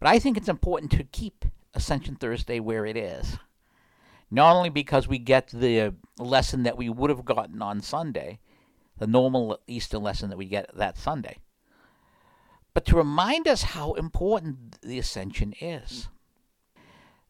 But 0.00 0.08
I 0.08 0.18
think 0.18 0.36
it's 0.36 0.48
important 0.48 0.90
to 0.92 1.04
keep 1.04 1.44
Ascension 1.74 2.16
Thursday 2.16 2.58
where 2.58 2.84
it 2.84 2.96
is. 2.96 3.38
Not 4.32 4.56
only 4.56 4.68
because 4.68 5.06
we 5.06 5.18
get 5.18 5.46
the 5.52 5.94
lesson 6.18 6.64
that 6.64 6.76
we 6.76 6.88
would 6.88 7.10
have 7.10 7.24
gotten 7.24 7.62
on 7.62 7.82
Sunday, 7.82 8.40
the 8.98 9.06
normal 9.06 9.60
Easter 9.68 9.98
lesson 9.98 10.28
that 10.30 10.38
we 10.38 10.46
get 10.46 10.68
that 10.74 10.98
Sunday, 10.98 11.38
but 12.74 12.84
to 12.86 12.96
remind 12.96 13.46
us 13.46 13.62
how 13.62 13.92
important 13.92 14.80
the 14.82 14.98
Ascension 14.98 15.54
is. 15.60 16.08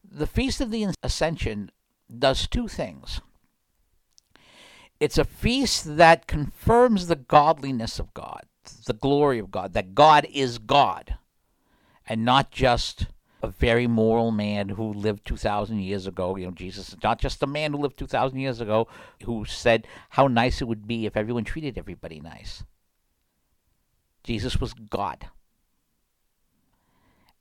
The 0.03 0.25
Feast 0.25 0.61
of 0.61 0.71
the 0.71 0.87
Ascension 1.03 1.69
does 2.17 2.47
two 2.47 2.67
things. 2.67 3.21
It's 4.99 5.17
a 5.17 5.25
feast 5.25 5.97
that 5.97 6.27
confirms 6.27 7.07
the 7.07 7.15
godliness 7.15 7.99
of 7.99 8.13
God, 8.13 8.45
the 8.85 8.93
glory 8.93 9.39
of 9.39 9.51
God, 9.51 9.73
that 9.73 9.93
God 9.93 10.25
is 10.33 10.57
God, 10.57 11.17
and 12.07 12.25
not 12.25 12.51
just 12.51 13.07
a 13.43 13.47
very 13.47 13.85
moral 13.85 14.31
man 14.31 14.69
who 14.69 14.91
lived 14.91 15.25
2,000 15.25 15.79
years 15.79 16.07
ago. 16.07 16.35
You 16.35 16.45
know, 16.47 16.51
Jesus 16.51 16.89
is 16.89 16.97
not 17.03 17.19
just 17.19 17.43
a 17.43 17.47
man 17.47 17.73
who 17.73 17.79
lived 17.79 17.97
2,000 17.99 18.39
years 18.39 18.59
ago 18.59 18.87
who 19.23 19.45
said 19.45 19.85
how 20.09 20.27
nice 20.27 20.61
it 20.61 20.67
would 20.67 20.87
be 20.87 21.05
if 21.05 21.15
everyone 21.15 21.43
treated 21.43 21.77
everybody 21.77 22.19
nice. 22.19 22.63
Jesus 24.23 24.59
was 24.59 24.73
God. 24.73 25.29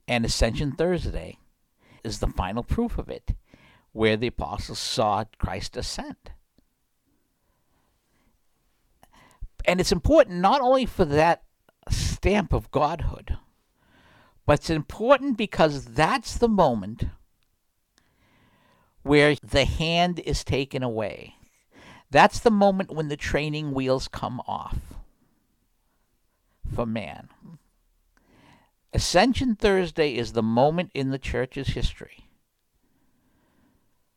And 0.07 0.25
Ascension 0.25 0.73
Thursday 0.73 1.39
is 2.05 2.21
the 2.21 2.29
final 2.29 2.63
proof 2.63 2.99
of 2.99 3.09
it, 3.09 3.33
where 3.93 4.17
the 4.17 4.29
apostles 4.29 4.79
saw 4.79 5.25
Christ 5.39 5.77
ascend. 5.77 6.31
And 9.67 9.81
it's 9.81 9.93
important 9.93 10.41
not 10.41 10.61
only 10.61 10.87
for 10.87 11.05
that 11.05 11.43
stamp 11.91 12.53
of 12.53 12.71
godhood, 12.71 13.37
but 14.47 14.61
it's 14.61 14.71
important 14.71 15.37
because 15.37 15.85
that's 15.87 16.39
the 16.39 16.49
moment 16.49 17.07
where 19.03 19.37
the 19.43 19.65
hand 19.65 20.21
is 20.21 20.45
taken 20.45 20.83
away. 20.83 21.35
That's 22.11 22.39
the 22.39 22.51
moment 22.51 22.93
when 22.93 23.09
the 23.09 23.17
training 23.17 23.73
wheels 23.73 24.09
come 24.09 24.41
off 24.47 24.79
for 26.73 26.87
man. 26.87 27.29
Ascension 28.93 29.57
Thursday 29.57 30.15
is 30.15 30.33
the 30.33 30.43
moment 30.43 30.91
in 30.95 31.11
the 31.11 31.19
church's 31.19 31.69
history 31.69 32.29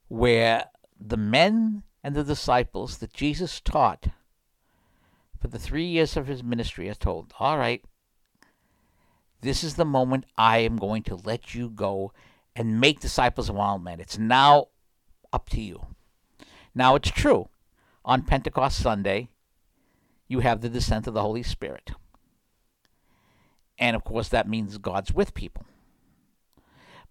where 0.07 0.65
the 0.99 1.17
men 1.17 1.83
and 2.03 2.15
the 2.15 2.23
disciples 2.23 2.97
that 2.97 3.13
Jesus 3.13 3.59
taught 3.59 4.07
for 5.39 5.47
the 5.47 5.59
three 5.59 5.85
years 5.85 6.17
of 6.17 6.27
his 6.27 6.43
ministry 6.43 6.89
are 6.89 6.95
told, 6.95 7.33
All 7.39 7.57
right, 7.57 7.83
this 9.41 9.63
is 9.63 9.75
the 9.75 9.85
moment 9.85 10.25
I 10.37 10.59
am 10.59 10.77
going 10.77 11.03
to 11.03 11.15
let 11.15 11.55
you 11.55 11.69
go 11.69 12.11
and 12.55 12.79
make 12.79 12.99
disciples 12.99 13.49
of 13.49 13.55
all 13.55 13.79
men. 13.79 13.99
It's 13.99 14.17
now 14.17 14.67
up 15.31 15.49
to 15.49 15.61
you. 15.61 15.85
Now, 16.75 16.95
it's 16.95 17.11
true. 17.11 17.47
On 18.03 18.23
Pentecost 18.23 18.79
Sunday, 18.79 19.29
you 20.27 20.39
have 20.39 20.61
the 20.61 20.69
descent 20.69 21.07
of 21.07 21.13
the 21.13 21.21
Holy 21.21 21.43
Spirit. 21.43 21.91
And 23.77 23.95
of 23.95 24.03
course, 24.03 24.27
that 24.29 24.47
means 24.47 24.77
God's 24.77 25.13
with 25.13 25.33
people. 25.33 25.65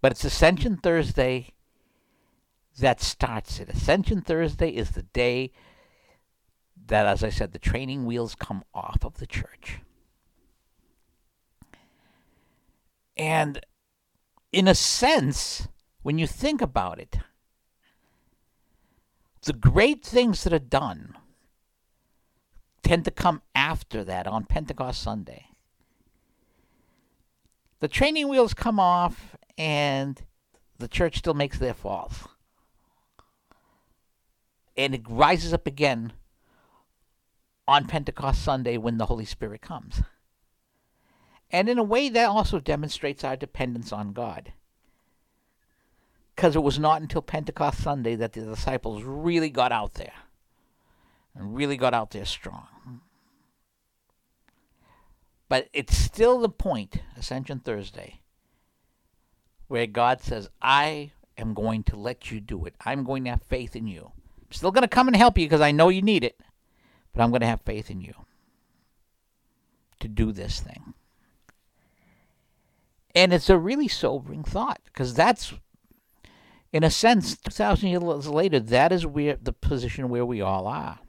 But 0.01 0.13
it's 0.13 0.25
Ascension 0.25 0.77
Thursday 0.77 1.49
that 2.79 3.01
starts 3.01 3.59
it. 3.59 3.69
Ascension 3.69 4.21
Thursday 4.21 4.71
is 4.71 4.91
the 4.91 5.03
day 5.03 5.51
that, 6.89 7.07
as 7.07 7.23
I 7.23 7.31
said, 7.31 7.53
the 7.53 7.59
training 7.59 8.05
wheels 8.05 8.35
come 8.35 8.65
off 8.75 9.05
of 9.05 9.19
the 9.19 9.27
church. 9.27 9.81
And 13.17 13.61
in 14.53 14.69
a 14.69 14.75
sense, 14.75 15.69
when 16.03 16.19
you 16.19 16.27
think 16.27 16.61
about 16.61 16.99
it, 16.99 17.19
the 19.43 19.53
great 19.53 20.05
things 20.05 20.45
that 20.45 20.53
are 20.53 20.59
done 20.59 21.17
tend 22.83 23.05
to 23.05 23.11
come 23.11 23.43
after 23.55 24.05
that 24.05 24.27
on 24.27 24.45
Pentecost 24.45 25.03
Sunday. 25.03 25.47
The 27.81 27.89
training 27.89 28.29
wheels 28.29 28.55
come 28.55 28.81
off 28.81 29.37
and 29.57 30.21
the 30.79 30.89
church 30.89 31.19
still 31.19 31.35
makes 31.35 31.59
their 31.59 31.75
falls. 31.75 32.27
And 34.77 34.95
it 34.95 35.03
rises 35.09 35.53
up 35.53 35.67
again 35.67 36.13
on 37.69 37.87
Pentecost 37.87 38.43
Sunday 38.43 38.79
when 38.79 38.97
the 38.97 39.07
Holy 39.07 39.27
Spirit 39.27 39.61
comes. 39.61 40.03
And 41.51 41.69
in 41.69 41.79
a 41.79 41.83
way, 41.83 42.09
that 42.09 42.29
also 42.29 42.61
demonstrates 42.61 43.23
our 43.23 43.37
dependence 43.37 43.93
on 43.93 44.15
God. 44.15 44.53
Because 46.35 46.57
it 46.57 46.63
was 46.63 46.79
not 46.79 47.03
until 47.03 47.21
Pentecost 47.21 47.83
Sunday 47.83 48.17
that 48.17 48.33
the 48.33 48.41
disciples 48.41 49.03
really 49.03 49.51
got 49.51 49.71
out 49.71 49.95
there 49.95 50.15
and 51.35 51.55
really 51.55 51.77
got 51.77 51.95
out 51.95 52.11
there 52.11 52.25
strong. 52.25 52.67
But 55.49 55.69
it's 55.73 55.97
still 55.97 56.41
the 56.41 56.49
point, 56.49 57.03
Ascension 57.17 57.61
Thursday, 57.61 58.21
where 59.67 59.87
God 59.87 60.23
says, 60.23 60.49
I 60.63 61.13
am 61.37 61.55
going 61.55 61.83
to 61.85 61.97
let 61.97 62.31
you 62.31 62.41
do 62.41 62.65
it. 62.65 62.75
I'm 62.85 63.05
going 63.05 63.25
to 63.25 63.31
have 63.31 63.43
faith 63.43 63.77
in 63.77 63.87
you. 63.87 64.13
I'm 64.39 64.53
still 64.53 64.71
going 64.71 64.83
to 64.83 64.89
come 64.89 65.09
and 65.09 65.17
help 65.17 65.37
you 65.37 65.47
because 65.47 65.61
I 65.61 65.73
know 65.73 65.89
you 65.89 66.03
need 66.03 66.25
it, 66.25 66.41
but 67.13 67.23
I'm 67.23 67.31
going 67.31 67.41
to 67.41 67.47
have 67.47 67.61
faith 67.63 67.91
in 67.91 68.01
you 68.01 68.15
to 70.01 70.09
do 70.09 70.33
this 70.33 70.61
thing. 70.61 70.95
And 73.15 73.33
it's 73.33 73.51
a 73.51 73.59
really 73.59 73.89
sobering 73.89 74.45
thought 74.45 74.81
because 74.85 75.15
that's, 75.15 75.55
in 76.73 76.85
a 76.85 76.91
sense, 76.91 77.37
2,000 77.37 77.89
years 77.89 78.29
later, 78.29 78.61
that 78.61 78.93
is 78.93 79.07
where 79.07 79.37
the 79.41 79.53
position 79.53 80.09
where 80.09 80.27
we 80.27 80.41
all 80.41 80.67
are. 80.67 81.01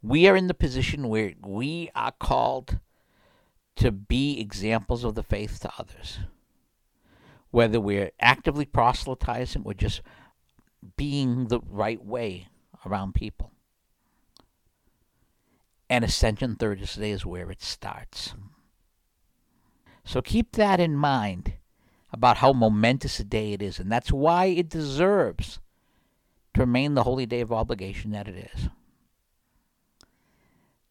We 0.00 0.26
are 0.26 0.36
in 0.36 0.46
the 0.46 0.54
position 0.54 1.08
where 1.08 1.34
we 1.42 1.90
are 1.94 2.12
called 2.12 2.78
to 3.76 3.90
be 3.92 4.40
examples 4.40 5.04
of 5.04 5.14
the 5.14 5.22
faith 5.22 5.60
to 5.60 5.72
others. 5.78 6.20
Whether 7.50 7.80
we're 7.80 8.10
actively 8.18 8.64
proselytizing 8.64 9.62
or 9.64 9.74
just 9.74 10.00
being 10.96 11.48
the 11.48 11.60
right 11.60 12.02
way 12.02 12.48
around 12.86 13.14
people. 13.14 13.52
And 15.92 16.06
Ascension 16.06 16.56
Thursday 16.56 17.10
is 17.10 17.26
where 17.26 17.50
it 17.50 17.60
starts. 17.60 18.32
So 20.06 20.22
keep 20.22 20.52
that 20.52 20.80
in 20.80 20.96
mind 20.96 21.52
about 22.10 22.38
how 22.38 22.54
momentous 22.54 23.20
a 23.20 23.24
day 23.24 23.52
it 23.52 23.60
is, 23.60 23.78
and 23.78 23.92
that's 23.92 24.10
why 24.10 24.46
it 24.46 24.70
deserves 24.70 25.60
to 26.54 26.60
remain 26.60 26.94
the 26.94 27.02
holy 27.02 27.26
day 27.26 27.42
of 27.42 27.52
obligation 27.52 28.10
that 28.12 28.26
it 28.26 28.50
is. 28.54 28.70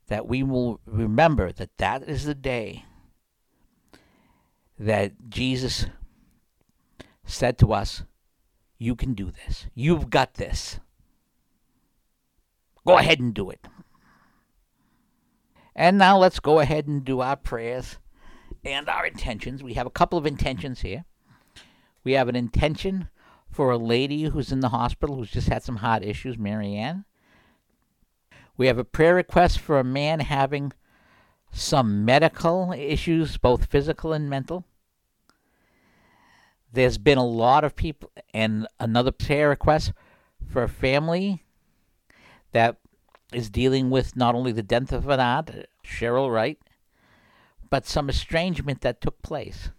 That 0.05 0.27
we 0.27 0.43
will 0.43 0.79
remember 0.85 1.51
that 1.51 1.79
that 1.79 2.03
is 2.07 2.25
the 2.25 2.35
day 2.35 2.85
that 4.77 5.13
Jesus 5.29 5.87
said 7.25 7.57
to 7.57 7.73
us, 7.73 8.03
You 8.77 8.95
can 8.95 9.15
do 9.15 9.31
this. 9.31 9.65
You've 9.73 10.11
got 10.11 10.35
this. 10.35 10.79
Go 12.85 12.99
ahead 12.99 13.19
and 13.19 13.33
do 13.33 13.49
it. 13.49 13.65
And 15.75 15.97
now 15.97 16.17
let's 16.17 16.39
go 16.39 16.59
ahead 16.59 16.87
and 16.87 17.03
do 17.03 17.21
our 17.21 17.35
prayers 17.35 17.97
and 18.63 18.89
our 18.89 19.05
intentions. 19.05 19.63
We 19.63 19.73
have 19.75 19.87
a 19.87 19.91
couple 19.91 20.19
of 20.19 20.25
intentions 20.25 20.81
here. 20.81 21.05
We 22.03 22.13
have 22.13 22.27
an 22.27 22.35
intention 22.35 23.09
for 23.49 23.71
a 23.71 23.77
lady 23.77 24.23
who's 24.23 24.51
in 24.51 24.59
the 24.59 24.69
hospital 24.69 25.15
who's 25.15 25.31
just 25.31 25.49
had 25.49 25.63
some 25.63 25.77
heart 25.77 26.03
issues, 26.03 26.37
Marianne. 26.37 27.05
We 28.57 28.67
have 28.67 28.77
a 28.77 28.83
prayer 28.83 29.15
request 29.15 29.59
for 29.59 29.79
a 29.79 29.83
man 29.83 30.19
having 30.19 30.73
some 31.51 32.05
medical 32.05 32.73
issues, 32.73 33.37
both 33.37 33.65
physical 33.65 34.13
and 34.13 34.29
mental. 34.29 34.65
There's 36.73 36.97
been 36.97 37.17
a 37.17 37.25
lot 37.25 37.63
of 37.63 37.75
people, 37.75 38.11
and 38.33 38.67
another 38.79 39.11
prayer 39.11 39.49
request 39.49 39.91
for 40.47 40.63
a 40.63 40.69
family 40.69 41.43
that 42.53 42.77
is 43.31 43.49
dealing 43.49 43.89
with 43.89 44.15
not 44.15 44.35
only 44.35 44.51
the 44.51 44.63
death 44.63 44.91
of 44.91 45.07
an 45.07 45.19
aunt, 45.19 45.51
Cheryl 45.83 46.31
Wright, 46.31 46.59
but 47.69 47.85
some 47.85 48.09
estrangement 48.09 48.81
that 48.81 49.01
took 49.01 49.21
place. 49.21 49.69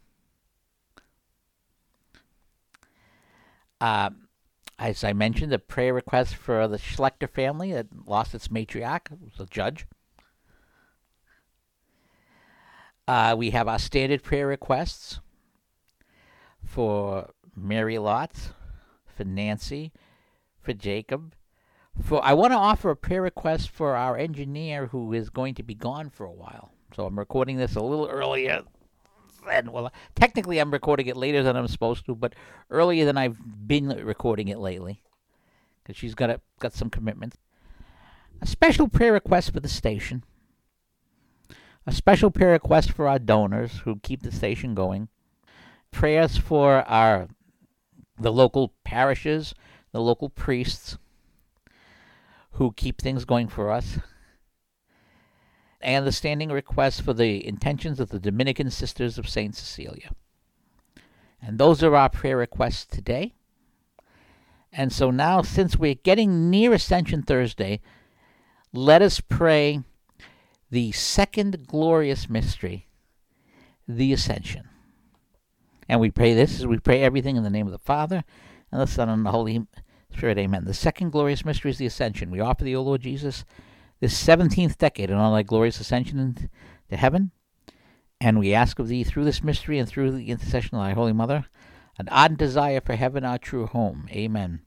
Uh, 3.80 4.10
as 4.78 5.04
I 5.04 5.12
mentioned, 5.12 5.52
a 5.52 5.58
prayer 5.58 5.92
request 5.92 6.34
for 6.34 6.66
the 6.66 6.78
Schlechter 6.78 7.28
family 7.28 7.72
that 7.72 7.88
lost 8.06 8.34
its 8.34 8.48
matriarch, 8.48 9.08
a 9.38 9.46
judge. 9.46 9.86
Uh, 13.06 13.34
we 13.36 13.50
have 13.50 13.68
our 13.68 13.78
standard 13.78 14.22
prayer 14.22 14.46
requests 14.46 15.20
for 16.64 17.30
Mary 17.56 17.98
Lots, 17.98 18.50
for 19.06 19.24
Nancy, 19.24 19.92
for 20.60 20.72
Jacob. 20.72 21.34
For 22.00 22.24
I 22.24 22.32
want 22.32 22.52
to 22.52 22.58
offer 22.58 22.90
a 22.90 22.96
prayer 22.96 23.22
request 23.22 23.70
for 23.70 23.96
our 23.96 24.16
engineer 24.16 24.86
who 24.86 25.12
is 25.12 25.28
going 25.28 25.54
to 25.56 25.62
be 25.62 25.74
gone 25.74 26.08
for 26.08 26.24
a 26.24 26.32
while. 26.32 26.70
So 26.94 27.06
I'm 27.06 27.18
recording 27.18 27.58
this 27.58 27.76
a 27.76 27.82
little 27.82 28.08
earlier 28.08 28.62
than, 29.46 29.72
well, 29.72 29.92
technically 30.14 30.58
I'm 30.58 30.70
recording 30.70 31.06
it 31.06 31.16
later 31.16 31.42
than 31.42 31.56
I'm 31.56 31.68
supposed 31.68 32.06
to, 32.06 32.14
but 32.14 32.34
earlier 32.70 33.04
than 33.04 33.18
I've 33.18 33.36
been 33.66 33.88
recording 33.88 34.48
it 34.48 34.58
lately. 34.58 35.02
Because 35.82 35.96
she's 35.96 36.14
got, 36.14 36.30
a, 36.30 36.40
got 36.60 36.72
some 36.72 36.90
commitments. 36.90 37.36
A 38.40 38.46
special 38.46 38.88
prayer 38.88 39.12
request 39.12 39.52
for 39.52 39.60
the 39.60 39.68
station. 39.68 40.24
A 41.86 41.92
special 41.92 42.30
prayer 42.30 42.52
request 42.52 42.92
for 42.92 43.08
our 43.08 43.18
donors 43.18 43.80
who 43.80 44.00
keep 44.02 44.22
the 44.22 44.32
station 44.32 44.74
going. 44.74 45.08
Prayers 45.90 46.36
for 46.36 46.88
our 46.88 47.28
the 48.18 48.32
local 48.32 48.72
parishes, 48.84 49.54
the 49.90 50.00
local 50.00 50.28
priests 50.28 50.96
who 52.52 52.72
keep 52.72 53.00
things 53.00 53.24
going 53.24 53.48
for 53.48 53.70
us 53.70 53.98
and 55.80 56.06
the 56.06 56.12
standing 56.12 56.50
request 56.50 57.02
for 57.02 57.12
the 57.12 57.46
intentions 57.46 57.98
of 57.98 58.10
the 58.10 58.20
Dominican 58.20 58.70
Sisters 58.70 59.18
of 59.18 59.28
St. 59.28 59.54
Cecilia. 59.54 60.12
And 61.40 61.58
those 61.58 61.82
are 61.82 61.96
our 61.96 62.08
prayer 62.08 62.36
requests 62.36 62.86
today. 62.86 63.34
And 64.72 64.92
so 64.92 65.10
now, 65.10 65.42
since 65.42 65.76
we're 65.76 65.94
getting 65.94 66.48
near 66.48 66.72
Ascension 66.72 67.22
Thursday, 67.22 67.80
let 68.72 69.02
us 69.02 69.20
pray 69.20 69.82
the 70.70 70.92
second 70.92 71.66
glorious 71.66 72.30
mystery, 72.30 72.86
the 73.86 74.12
Ascension. 74.12 74.68
And 75.88 76.00
we 76.00 76.10
pray 76.10 76.32
this 76.32 76.60
as 76.60 76.66
we 76.66 76.78
pray 76.78 77.02
everything 77.02 77.36
in 77.36 77.42
the 77.42 77.50
name 77.50 77.66
of 77.66 77.72
the 77.72 77.78
Father, 77.78 78.24
and 78.70 78.80
the 78.80 78.86
Son, 78.86 79.08
and 79.08 79.26
the 79.26 79.30
Holy 79.30 79.66
Spirit. 80.12 80.38
Amen. 80.38 80.64
The 80.64 80.74
second 80.74 81.10
glorious 81.10 81.44
mystery 81.44 81.70
is 81.70 81.78
the 81.78 81.86
Ascension. 81.86 82.30
We 82.30 82.40
offer 82.40 82.64
thee, 82.64 82.76
O 82.76 82.82
Lord 82.82 83.02
Jesus, 83.02 83.44
this 84.00 84.22
17th 84.24 84.78
decade 84.78 85.10
in 85.10 85.16
all 85.16 85.32
thy 85.32 85.42
glorious 85.42 85.80
ascension 85.80 86.18
into 86.18 86.96
heaven. 86.96 87.30
And 88.20 88.38
we 88.38 88.54
ask 88.54 88.78
of 88.78 88.88
thee 88.88 89.04
through 89.04 89.24
this 89.24 89.42
mystery 89.42 89.78
and 89.78 89.88
through 89.88 90.12
the 90.12 90.30
intercession 90.30 90.76
of 90.76 90.84
thy 90.84 90.92
Holy 90.92 91.12
Mother, 91.12 91.46
an 91.98 92.08
ardent 92.08 92.38
desire 92.38 92.80
for 92.80 92.94
heaven, 92.94 93.24
our 93.24 93.38
true 93.38 93.66
home. 93.66 94.08
Amen. 94.12 94.60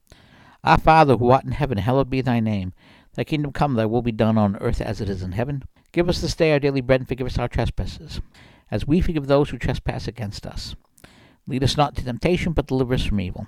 Our 0.64 0.78
Father, 0.78 1.16
who 1.16 1.30
art 1.30 1.46
in 1.46 1.52
heaven, 1.52 1.78
hallowed 1.78 2.10
be 2.10 2.22
thy 2.22 2.40
name. 2.40 2.74
Thy 3.14 3.24
kingdom 3.24 3.54
come, 3.54 3.76
thy 3.76 3.86
will 3.86 4.02
be 4.02 4.12
done 4.12 4.38
on 4.38 4.58
earth 4.58 4.82
as 4.82 5.00
it 5.00 5.10
is 5.10 5.22
in 5.22 5.32
heaven. 5.32 5.64
Give 5.92 6.10
us 6.10 6.20
this 6.20 6.36
day 6.36 6.52
our 6.52 6.60
daily 6.60 6.82
bread, 6.82 7.02
and 7.02 7.08
forgive 7.08 7.28
us 7.28 7.38
our 7.38 7.48
trespasses, 7.48 8.20
as 8.70 8.86
we 8.86 9.00
forgive 9.00 9.28
those 9.28 9.52
who 9.52 9.58
trespass 9.58 10.08
against 10.08 10.46
us. 10.46 10.76
Lead 11.48 11.64
us 11.64 11.78
not 11.78 11.96
to 11.96 12.04
temptation, 12.04 12.52
but 12.52 12.68
deliver 12.68 12.96
us 12.96 13.06
from 13.06 13.22
evil. 13.22 13.48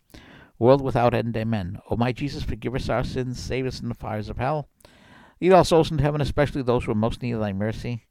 world 0.61 0.81
without 0.81 1.15
end. 1.15 1.35
Amen. 1.35 1.79
O 1.89 1.97
my 1.97 2.11
Jesus, 2.11 2.43
forgive 2.43 2.75
us 2.75 2.87
our 2.87 3.03
sins, 3.03 3.39
save 3.39 3.65
us 3.65 3.79
from 3.79 3.89
the 3.89 3.95
fires 3.95 4.29
of 4.29 4.37
hell. 4.37 4.69
Lead 5.41 5.53
all 5.53 5.63
souls 5.63 5.89
into 5.89 6.03
heaven, 6.03 6.21
especially 6.21 6.61
those 6.61 6.85
who 6.85 6.91
are 6.91 6.95
most 6.95 7.23
in 7.23 7.29
need 7.29 7.33
of 7.33 7.41
thy 7.41 7.51
mercy. 7.51 8.05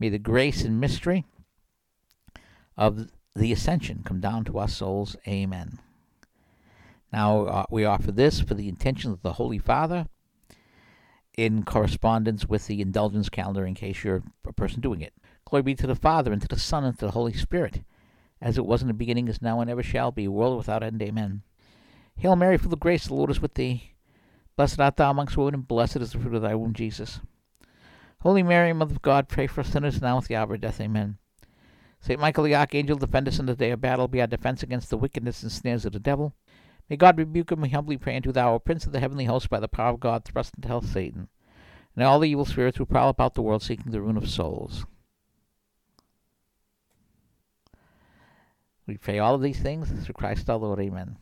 May 0.00 0.08
the 0.08 0.18
grace 0.18 0.64
and 0.64 0.80
mystery 0.80 1.24
of 2.76 3.10
the 3.36 3.52
ascension 3.52 4.02
come 4.04 4.20
down 4.20 4.44
to 4.46 4.58
our 4.58 4.66
souls. 4.66 5.14
Amen. 5.28 5.78
Now 7.12 7.44
uh, 7.44 7.66
we 7.70 7.84
offer 7.84 8.10
this 8.10 8.40
for 8.40 8.54
the 8.54 8.68
intention 8.68 9.12
of 9.12 9.22
the 9.22 9.34
Holy 9.34 9.58
Father 9.58 10.08
in 11.38 11.62
correspondence 11.62 12.48
with 12.48 12.66
the 12.66 12.80
indulgence 12.80 13.28
calendar 13.28 13.64
in 13.64 13.74
case 13.74 14.02
you're 14.02 14.24
a 14.44 14.52
person 14.52 14.80
doing 14.80 15.00
it. 15.00 15.12
Glory 15.44 15.62
be 15.62 15.74
to 15.76 15.86
the 15.86 15.94
Father, 15.94 16.32
and 16.32 16.42
to 16.42 16.48
the 16.48 16.58
Son, 16.58 16.82
and 16.82 16.98
to 16.98 17.06
the 17.06 17.12
Holy 17.12 17.32
Spirit, 17.32 17.82
as 18.40 18.58
it 18.58 18.66
was 18.66 18.82
in 18.82 18.88
the 18.88 18.94
beginning, 18.94 19.28
is 19.28 19.40
now, 19.40 19.60
and 19.60 19.70
ever 19.70 19.82
shall 19.82 20.10
be, 20.10 20.26
world 20.26 20.56
without 20.56 20.82
end. 20.82 21.00
Amen. 21.00 21.42
Hail 22.16 22.36
Mary, 22.36 22.56
full 22.56 22.72
of 22.72 22.80
grace, 22.80 23.06
the 23.06 23.14
Lord 23.14 23.30
is 23.30 23.40
with 23.40 23.54
thee. 23.54 23.94
Blessed 24.56 24.80
art 24.80 24.96
thou 24.96 25.10
amongst 25.10 25.36
women, 25.36 25.54
and 25.54 25.68
blessed 25.68 25.96
is 25.96 26.12
the 26.12 26.18
fruit 26.18 26.34
of 26.34 26.42
thy 26.42 26.54
womb, 26.54 26.72
Jesus. 26.72 27.20
Holy 28.20 28.42
Mary, 28.42 28.72
Mother 28.72 28.94
of 28.94 29.02
God, 29.02 29.28
pray 29.28 29.46
for 29.46 29.60
us 29.60 29.68
sinners 29.68 30.00
now 30.00 30.18
at 30.18 30.24
the 30.24 30.36
hour 30.36 30.54
of 30.54 30.60
death. 30.60 30.80
Amen. 30.80 31.18
Saint 32.00 32.20
Michael 32.20 32.44
the 32.44 32.54
Archangel, 32.54 32.96
defend 32.96 33.28
us 33.28 33.38
in 33.38 33.46
the 33.46 33.54
day 33.54 33.70
of 33.70 33.80
battle, 33.80 34.08
be 34.08 34.20
our 34.20 34.26
defense 34.26 34.62
against 34.62 34.90
the 34.90 34.96
wickedness 34.96 35.42
and 35.42 35.50
snares 35.50 35.84
of 35.84 35.92
the 35.92 35.98
devil. 35.98 36.34
May 36.88 36.96
God 36.96 37.18
rebuke 37.18 37.50
him, 37.50 37.62
we 37.62 37.70
humbly 37.70 37.96
pray 37.96 38.16
unto 38.16 38.30
thou, 38.30 38.54
O 38.54 38.58
Prince 38.58 38.86
of 38.86 38.92
the 38.92 39.00
heavenly 39.00 39.24
host, 39.24 39.50
by 39.50 39.58
the 39.58 39.68
power 39.68 39.90
of 39.94 40.00
God, 40.00 40.24
thrust 40.24 40.54
into 40.56 40.68
hell 40.68 40.82
Satan, 40.82 41.28
and 41.96 42.04
all 42.04 42.20
the 42.20 42.28
evil 42.28 42.44
spirits 42.44 42.78
who 42.78 42.86
prowl 42.86 43.08
about 43.08 43.34
the 43.34 43.42
world 43.42 43.62
seeking 43.62 43.90
the 43.90 44.00
ruin 44.00 44.16
of 44.16 44.28
souls. 44.28 44.84
We 48.86 48.98
pray 48.98 49.18
all 49.18 49.34
of 49.34 49.42
these 49.42 49.60
things 49.60 49.90
through 49.90 50.14
Christ 50.14 50.50
our 50.50 50.58
Lord. 50.58 50.78
Amen. 50.78 51.16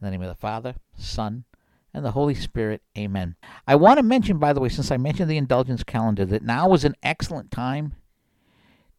In 0.00 0.06
the 0.06 0.10
name 0.12 0.22
of 0.22 0.28
the 0.28 0.34
Father, 0.34 0.76
Son, 0.96 1.44
and 1.92 2.04
the 2.04 2.12
Holy 2.12 2.34
Spirit. 2.34 2.80
Amen. 2.96 3.36
I 3.66 3.74
want 3.74 3.98
to 3.98 4.02
mention, 4.02 4.38
by 4.38 4.54
the 4.54 4.60
way, 4.60 4.70
since 4.70 4.90
I 4.90 4.96
mentioned 4.96 5.30
the 5.30 5.36
indulgence 5.36 5.84
calendar, 5.84 6.24
that 6.24 6.42
now 6.42 6.72
is 6.72 6.84
an 6.84 6.96
excellent 7.02 7.50
time 7.50 7.94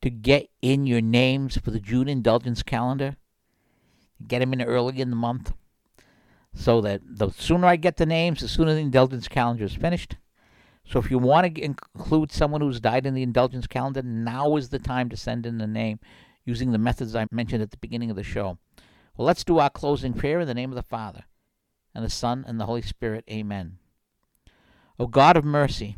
to 0.02 0.12
get 0.12 0.50
in 0.62 0.86
your 0.86 1.02
names 1.02 1.58
for 1.58 1.72
the 1.72 1.80
June 1.80 2.08
indulgence 2.08 2.62
calendar. 2.62 3.18
Get 4.28 4.40
them 4.40 4.54
in 4.54 4.62
early 4.62 5.02
in 5.02 5.10
the 5.10 5.16
month 5.16 5.54
so 6.54 6.82
that 6.82 7.02
the 7.04 7.32
sooner 7.32 7.66
I 7.66 7.78
get 7.78 7.98
the 7.98 8.06
names, 8.06 8.42
the 8.42 8.48
sooner 8.48 8.74
the 8.74 8.82
indulgence 8.82 9.28
calendar 9.28 9.64
is 9.64 9.74
finished. 9.74 10.18
So 10.86 11.00
if 11.00 11.10
you 11.10 11.18
want 11.18 11.56
to 11.56 11.62
include 11.64 12.32
someone 12.32 12.62
who's 12.62 12.80
died 12.80 13.06
in 13.06 13.14
the 13.14 13.24
indulgence 13.24 13.66
calendar, 13.66 14.04
now 14.04 14.56
is 14.56 14.70
the 14.70 14.80
time 14.80 15.10
to 15.10 15.18
send 15.18 15.46
in 15.46 15.58
the 15.58 15.68
name 15.68 16.00
using 16.46 16.72
the 16.72 16.78
methods 16.78 17.16
I 17.16 17.26
mentioned 17.32 17.64
at 17.64 17.72
the 17.72 17.78
beginning 17.78 18.10
of 18.10 18.16
the 18.16 18.24
show. 18.24 18.58
Well, 19.18 19.26
let's 19.26 19.44
do 19.44 19.60
our 19.60 19.70
closing 19.70 20.14
prayer 20.14 20.40
in 20.40 20.48
the 20.48 20.54
name 20.54 20.72
of 20.72 20.76
the 20.76 20.84
Father, 20.84 21.26
and 21.94 22.04
the 22.04 22.10
Son, 22.10 22.46
and 22.48 22.60
the 22.60 22.66
Holy 22.66 22.82
Spirit. 22.82 23.24
Amen. 23.30 23.78
O 24.98 25.08
God 25.08 25.36
of 25.36 25.44
mercy, 25.44 25.98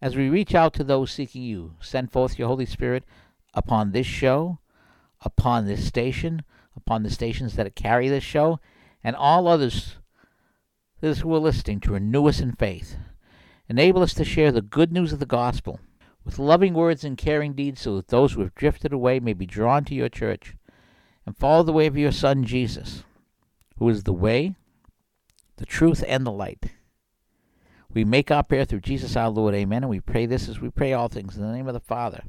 as 0.00 0.16
we 0.16 0.28
reach 0.28 0.54
out 0.54 0.72
to 0.74 0.84
those 0.84 1.10
seeking 1.10 1.42
you, 1.42 1.74
send 1.80 2.10
forth 2.10 2.38
your 2.38 2.48
Holy 2.48 2.66
Spirit 2.66 3.04
upon 3.54 3.92
this 3.92 4.06
show, 4.06 4.58
upon 5.20 5.66
this 5.66 5.86
station, 5.86 6.42
upon 6.74 7.02
the 7.02 7.10
stations 7.10 7.56
that 7.56 7.74
carry 7.76 8.08
this 8.08 8.24
show, 8.24 8.58
and 9.04 9.14
all 9.14 9.46
others 9.46 9.96
who 11.00 11.34
are 11.34 11.38
listening 11.38 11.80
to 11.80 11.92
renew 11.92 12.26
us 12.26 12.40
in 12.40 12.52
faith. 12.52 12.96
Enable 13.68 14.02
us 14.02 14.14
to 14.14 14.24
share 14.24 14.50
the 14.50 14.62
good 14.62 14.92
news 14.92 15.12
of 15.12 15.18
the 15.18 15.26
gospel 15.26 15.80
with 16.24 16.38
loving 16.38 16.74
words 16.74 17.04
and 17.04 17.16
caring 17.16 17.52
deeds 17.54 17.80
so 17.80 17.96
that 17.96 18.08
those 18.08 18.32
who 18.32 18.40
have 18.40 18.54
drifted 18.54 18.92
away 18.92 19.20
may 19.20 19.32
be 19.32 19.46
drawn 19.46 19.84
to 19.84 19.94
your 19.94 20.08
church 20.08 20.54
and 21.26 21.36
follow 21.36 21.62
the 21.62 21.72
way 21.72 21.86
of 21.86 21.96
your 21.96 22.12
Son 22.12 22.44
Jesus, 22.44 23.04
who 23.78 23.88
is 23.88 24.04
the 24.04 24.12
way, 24.12 24.54
the 25.56 25.66
truth, 25.66 26.02
and 26.06 26.26
the 26.26 26.32
light. 26.32 26.72
We 27.92 28.04
make 28.04 28.30
our 28.30 28.42
prayer 28.42 28.64
through 28.64 28.80
Jesus 28.80 29.16
our 29.16 29.28
Lord. 29.28 29.54
Amen. 29.54 29.82
And 29.82 29.90
we 29.90 30.00
pray 30.00 30.26
this 30.26 30.48
as 30.48 30.60
we 30.60 30.70
pray 30.70 30.92
all 30.92 31.08
things 31.08 31.36
in 31.36 31.42
the 31.42 31.52
name 31.52 31.66
of 31.66 31.74
the 31.74 31.80
Father, 31.80 32.22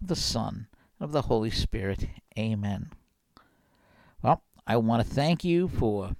of 0.00 0.08
the 0.08 0.16
Son, 0.16 0.68
and 0.98 1.04
of 1.06 1.12
the 1.12 1.22
Holy 1.22 1.50
Spirit. 1.50 2.06
Amen. 2.38 2.90
Well, 4.22 4.42
I 4.66 4.76
want 4.78 5.06
to 5.06 5.14
thank 5.14 5.44
you 5.44 5.68
for 5.68 6.16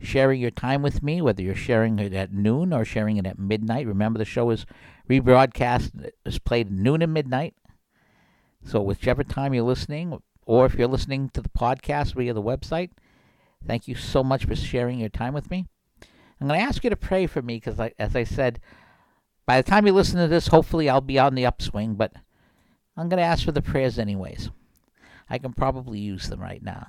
sharing 0.00 0.40
your 0.40 0.50
time 0.50 0.82
with 0.82 1.02
me, 1.02 1.20
whether 1.20 1.42
you're 1.42 1.54
sharing 1.54 1.98
it 1.98 2.12
at 2.12 2.32
noon 2.32 2.72
or 2.72 2.84
sharing 2.84 3.16
it 3.16 3.26
at 3.26 3.38
midnight. 3.38 3.86
Remember, 3.86 4.18
the 4.18 4.24
show 4.24 4.50
is 4.50 4.64
rebroadcast, 5.08 6.10
is 6.24 6.38
played 6.38 6.70
noon 6.70 7.02
and 7.02 7.12
midnight. 7.12 7.54
So, 8.64 8.80
whichever 8.80 9.24
time 9.24 9.54
you're 9.54 9.64
listening, 9.64 10.22
or 10.46 10.66
if 10.66 10.74
you're 10.74 10.88
listening 10.88 11.30
to 11.30 11.40
the 11.40 11.48
podcast 11.48 12.14
via 12.14 12.34
the 12.34 12.42
website, 12.42 12.90
thank 13.66 13.86
you 13.88 13.94
so 13.94 14.22
much 14.22 14.44
for 14.44 14.56
sharing 14.56 14.98
your 14.98 15.08
time 15.08 15.34
with 15.34 15.50
me. 15.50 15.66
I'm 16.40 16.48
going 16.48 16.58
to 16.58 16.66
ask 16.66 16.82
you 16.82 16.90
to 16.90 16.96
pray 16.96 17.26
for 17.26 17.40
me 17.40 17.56
because, 17.56 17.78
as 17.98 18.16
I 18.16 18.24
said, 18.24 18.60
by 19.46 19.60
the 19.60 19.68
time 19.68 19.86
you 19.86 19.92
listen 19.92 20.18
to 20.18 20.28
this, 20.28 20.48
hopefully 20.48 20.88
I'll 20.88 21.00
be 21.00 21.18
on 21.18 21.34
the 21.34 21.46
upswing, 21.46 21.94
but 21.94 22.12
I'm 22.96 23.08
going 23.08 23.18
to 23.18 23.24
ask 23.24 23.44
for 23.44 23.52
the 23.52 23.62
prayers 23.62 23.98
anyways. 23.98 24.50
I 25.30 25.38
can 25.38 25.52
probably 25.52 25.98
use 25.98 26.28
them 26.28 26.40
right 26.40 26.62
now. 26.62 26.88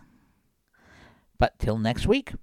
But 1.37 1.59
till 1.59 1.77
next 1.77 2.07
week, 2.07 2.33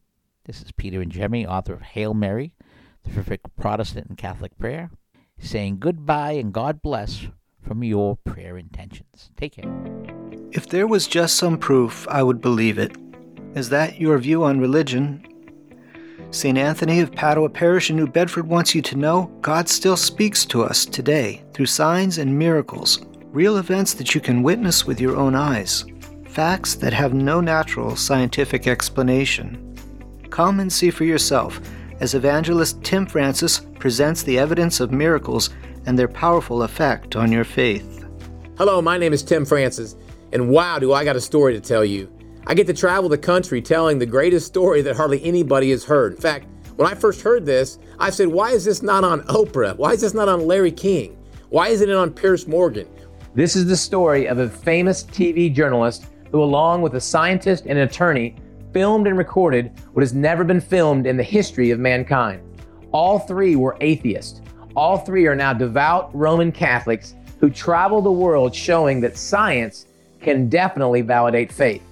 this 0.45 0.63
is 0.63 0.73
Peter 0.73 1.03
Ingemi, 1.05 1.47
author 1.47 1.75
of 1.75 1.83
Hail 1.83 2.15
Mary, 2.15 2.55
the 3.03 3.11
perfect 3.11 3.57
Protestant 3.57 4.09
and 4.09 4.19
Catholic 4.19 4.59
prayer, 4.59 4.91
saying 5.39 5.79
goodbye 5.79 6.33
and 6.33 6.53
God 6.53 6.83
bless 6.83 7.27
from 7.63 7.83
your 7.85 8.17
prayer 8.17 8.57
intentions. 8.57 9.31
Take 9.37 9.55
care. 9.55 10.20
If 10.53 10.69
there 10.69 10.89
was 10.89 11.07
just 11.07 11.37
some 11.37 11.57
proof, 11.57 12.09
I 12.09 12.25
would 12.25 12.41
believe 12.41 12.77
it. 12.77 12.97
Is 13.55 13.69
that 13.69 14.01
your 14.01 14.19
view 14.19 14.43
on 14.43 14.59
religion? 14.59 15.25
St. 16.33 16.59
Anthony 16.59 16.99
of 16.99 17.13
Padua 17.13 17.49
Parish 17.49 17.89
in 17.89 17.97
New 17.97 18.09
Bedford 18.09 18.49
wants 18.49 18.75
you 18.75 18.83
to 18.83 18.97
know 18.97 19.31
God 19.43 19.69
still 19.69 19.97
speaks 19.97 20.45
to 20.47 20.65
us 20.65 20.85
today 20.85 21.45
through 21.55 21.67
signs 21.67 22.19
and 22.19 22.37
miracles, 22.37 23.01
real 23.27 23.59
events 23.59 23.95
that 23.95 24.13
you 24.13 24.21
can 24.21 24.43
witness 24.43 24.85
with 24.85 25.01
your 25.01 25.17
own 25.17 25.37
eyes, 25.37 25.85
facts 26.27 26.75
that 26.75 26.93
have 26.93 27.15
no 27.15 27.41
natural 27.41 27.95
scientific 27.95 28.67
explanation. 28.67 29.77
Come 30.31 30.59
and 30.59 30.73
see 30.73 30.91
for 30.91 31.05
yourself 31.05 31.61
as 32.01 32.15
evangelist 32.15 32.83
Tim 32.83 33.07
Francis 33.07 33.61
presents 33.79 34.25
the 34.25 34.39
evidence 34.39 34.81
of 34.81 34.91
miracles 34.91 35.51
and 35.87 35.97
their 35.97 36.09
powerful 36.09 36.65
effect 36.65 37.15
on 37.15 37.31
your 37.31 37.45
faith. 37.45 38.05
Hello, 38.59 38.83
my 38.83 38.99
name 38.99 39.13
is 39.13 39.23
Tim 39.23 39.45
Francis, 39.45 39.97
and 40.33 40.49
wow, 40.49 40.79
do 40.79 40.93
I 40.93 41.05
got 41.05 41.17
a 41.17 41.21
story 41.21 41.53
to 41.55 41.61
tell 41.61 41.85
you. 41.85 42.13
I 42.47 42.55
get 42.55 42.67
to 42.69 42.75
travel 42.75 43.09
the 43.09 43.19
country 43.19 43.61
telling 43.61 43.99
the 43.99 44.07
greatest 44.07 44.47
story 44.47 44.83
that 44.83 44.97
hardly 44.97 45.23
anybody 45.25 45.71
has 45.71 45.85
heard. 45.85 46.15
In 46.15 46.21
fact, 46.21 46.47
when 46.77 46.91
I 46.91 46.95
first 46.95 47.21
heard 47.21 47.45
this, 47.45 47.79
I 47.99 48.11
said, 48.11 48.29
Why 48.29 48.53
is 48.53 48.65
this 48.65 48.83
not 48.83 49.05
on 49.05 49.21
Oprah? 49.23 49.77
Why 49.77 49.93
is 49.93 50.01
this 50.01 50.15
not 50.15 50.29
on 50.29 50.47
Larry 50.47 50.73
King? 50.73 51.17
Why 51.51 51.69
isn't 51.69 51.91
it 51.91 51.95
on 51.95 52.13
Piers 52.13 52.49
Morgan? 52.49 52.89
This 53.35 53.55
is 53.55 53.67
the 53.67 53.77
story 53.77 54.27
of 54.27 54.39
a 54.39 54.49
famous 54.49 55.05
TV 55.05 55.53
journalist 55.53 56.07
who, 56.33 56.43
along 56.43 56.83
with 56.83 56.95
a 56.95 57.01
scientist 57.01 57.67
and 57.67 57.79
an 57.79 57.87
attorney, 57.89 58.37
filmed 58.73 59.07
and 59.07 59.19
recorded 59.19 59.73
what 59.93 60.03
has 60.03 60.15
never 60.15 60.45
been 60.45 60.61
filmed 60.61 61.07
in 61.07 61.17
the 61.17 61.23
history 61.23 61.71
of 61.71 61.79
mankind. 61.79 62.43
All 62.93 63.19
three 63.19 63.57
were 63.57 63.77
atheists. 63.81 64.41
All 64.75 64.99
three 64.99 65.27
are 65.27 65.37
now 65.37 65.53
devout 65.53 66.11
Roman 66.15 66.51
Catholics 66.53 67.15
who 67.41 67.51
travel 67.51 68.01
the 68.01 68.11
world 68.11 68.55
showing 68.55 69.01
that 69.01 69.17
science 69.17 69.87
can 70.21 70.49
definitely 70.49 71.01
validate 71.03 71.51
faith. 71.51 71.83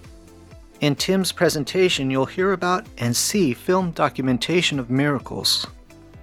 In 0.80 0.94
Tim's 0.94 1.32
presentation, 1.32 2.10
you'll 2.10 2.26
hear 2.26 2.52
about 2.52 2.86
and 2.98 3.16
see 3.16 3.52
film 3.52 3.90
documentation 3.90 4.78
of 4.78 4.90
miracles. 4.90 5.66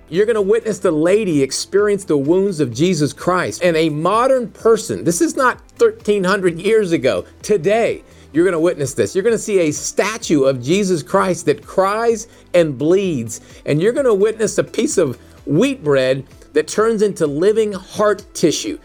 You're 0.07 0.25
going 0.25 0.35
to 0.35 0.41
witness 0.41 0.79
the 0.79 0.91
lady 0.91 1.41
experience 1.41 2.05
the 2.05 2.17
wounds 2.17 2.59
of 2.59 2.73
Jesus 2.73 3.11
Christ. 3.11 3.63
And 3.63 3.75
a 3.75 3.89
modern 3.89 4.49
person, 4.49 5.03
this 5.03 5.19
is 5.19 5.35
not 5.35 5.61
1300 5.77 6.59
years 6.59 6.91
ago, 6.91 7.25
today, 7.41 8.03
you're 8.31 8.45
going 8.45 8.53
to 8.53 8.59
witness 8.59 8.93
this. 8.93 9.15
You're 9.15 9.23
going 9.23 9.35
to 9.35 9.39
see 9.39 9.59
a 9.59 9.71
statue 9.71 10.43
of 10.43 10.61
Jesus 10.61 11.01
Christ 11.01 11.45
that 11.47 11.65
cries 11.65 12.27
and 12.53 12.77
bleeds. 12.77 13.41
And 13.65 13.81
you're 13.81 13.93
going 13.93 14.05
to 14.05 14.13
witness 14.13 14.57
a 14.57 14.63
piece 14.63 14.97
of 14.97 15.19
wheat 15.45 15.83
bread 15.83 16.25
that 16.53 16.67
turns 16.67 17.01
into 17.01 17.27
living 17.27 17.73
heart 17.73 18.25
tissue. 18.33 18.77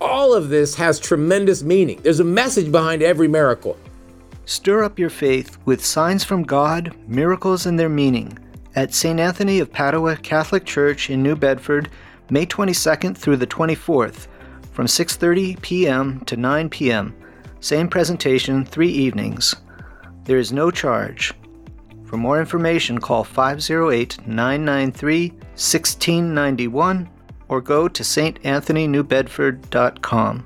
All 0.00 0.34
of 0.34 0.50
this 0.50 0.74
has 0.74 1.00
tremendous 1.00 1.62
meaning. 1.62 2.00
There's 2.02 2.20
a 2.20 2.24
message 2.24 2.70
behind 2.70 3.02
every 3.02 3.28
miracle. 3.28 3.76
Stir 4.44 4.84
up 4.84 4.98
your 4.98 5.10
faith 5.10 5.58
with 5.64 5.84
signs 5.84 6.22
from 6.22 6.42
God, 6.42 6.94
miracles 7.08 7.66
and 7.66 7.78
their 7.78 7.88
meaning 7.88 8.38
at 8.74 8.92
St. 8.92 9.18
Anthony 9.18 9.58
of 9.58 9.72
Padua 9.72 10.16
Catholic 10.16 10.66
Church 10.66 11.08
in 11.08 11.22
New 11.22 11.34
Bedford, 11.34 11.90
May 12.28 12.44
22nd 12.44 13.16
through 13.16 13.38
the 13.38 13.46
24th, 13.46 14.26
from 14.72 14.86
6:30 14.86 15.60
p.m. 15.62 16.20
to 16.26 16.36
9 16.36 16.68
p.m. 16.68 17.14
Same 17.60 17.88
presentation, 17.88 18.64
3 18.66 18.88
evenings. 18.88 19.56
There 20.24 20.38
is 20.38 20.52
no 20.52 20.70
charge. 20.70 21.32
For 22.04 22.18
more 22.18 22.38
information, 22.38 22.98
call 22.98 23.24
508 23.24 24.26
993 24.26 25.30
1691 25.30 27.08
or 27.48 27.60
go 27.60 27.88
to 27.88 28.02
stanthonynewbedford.com. 28.02 30.44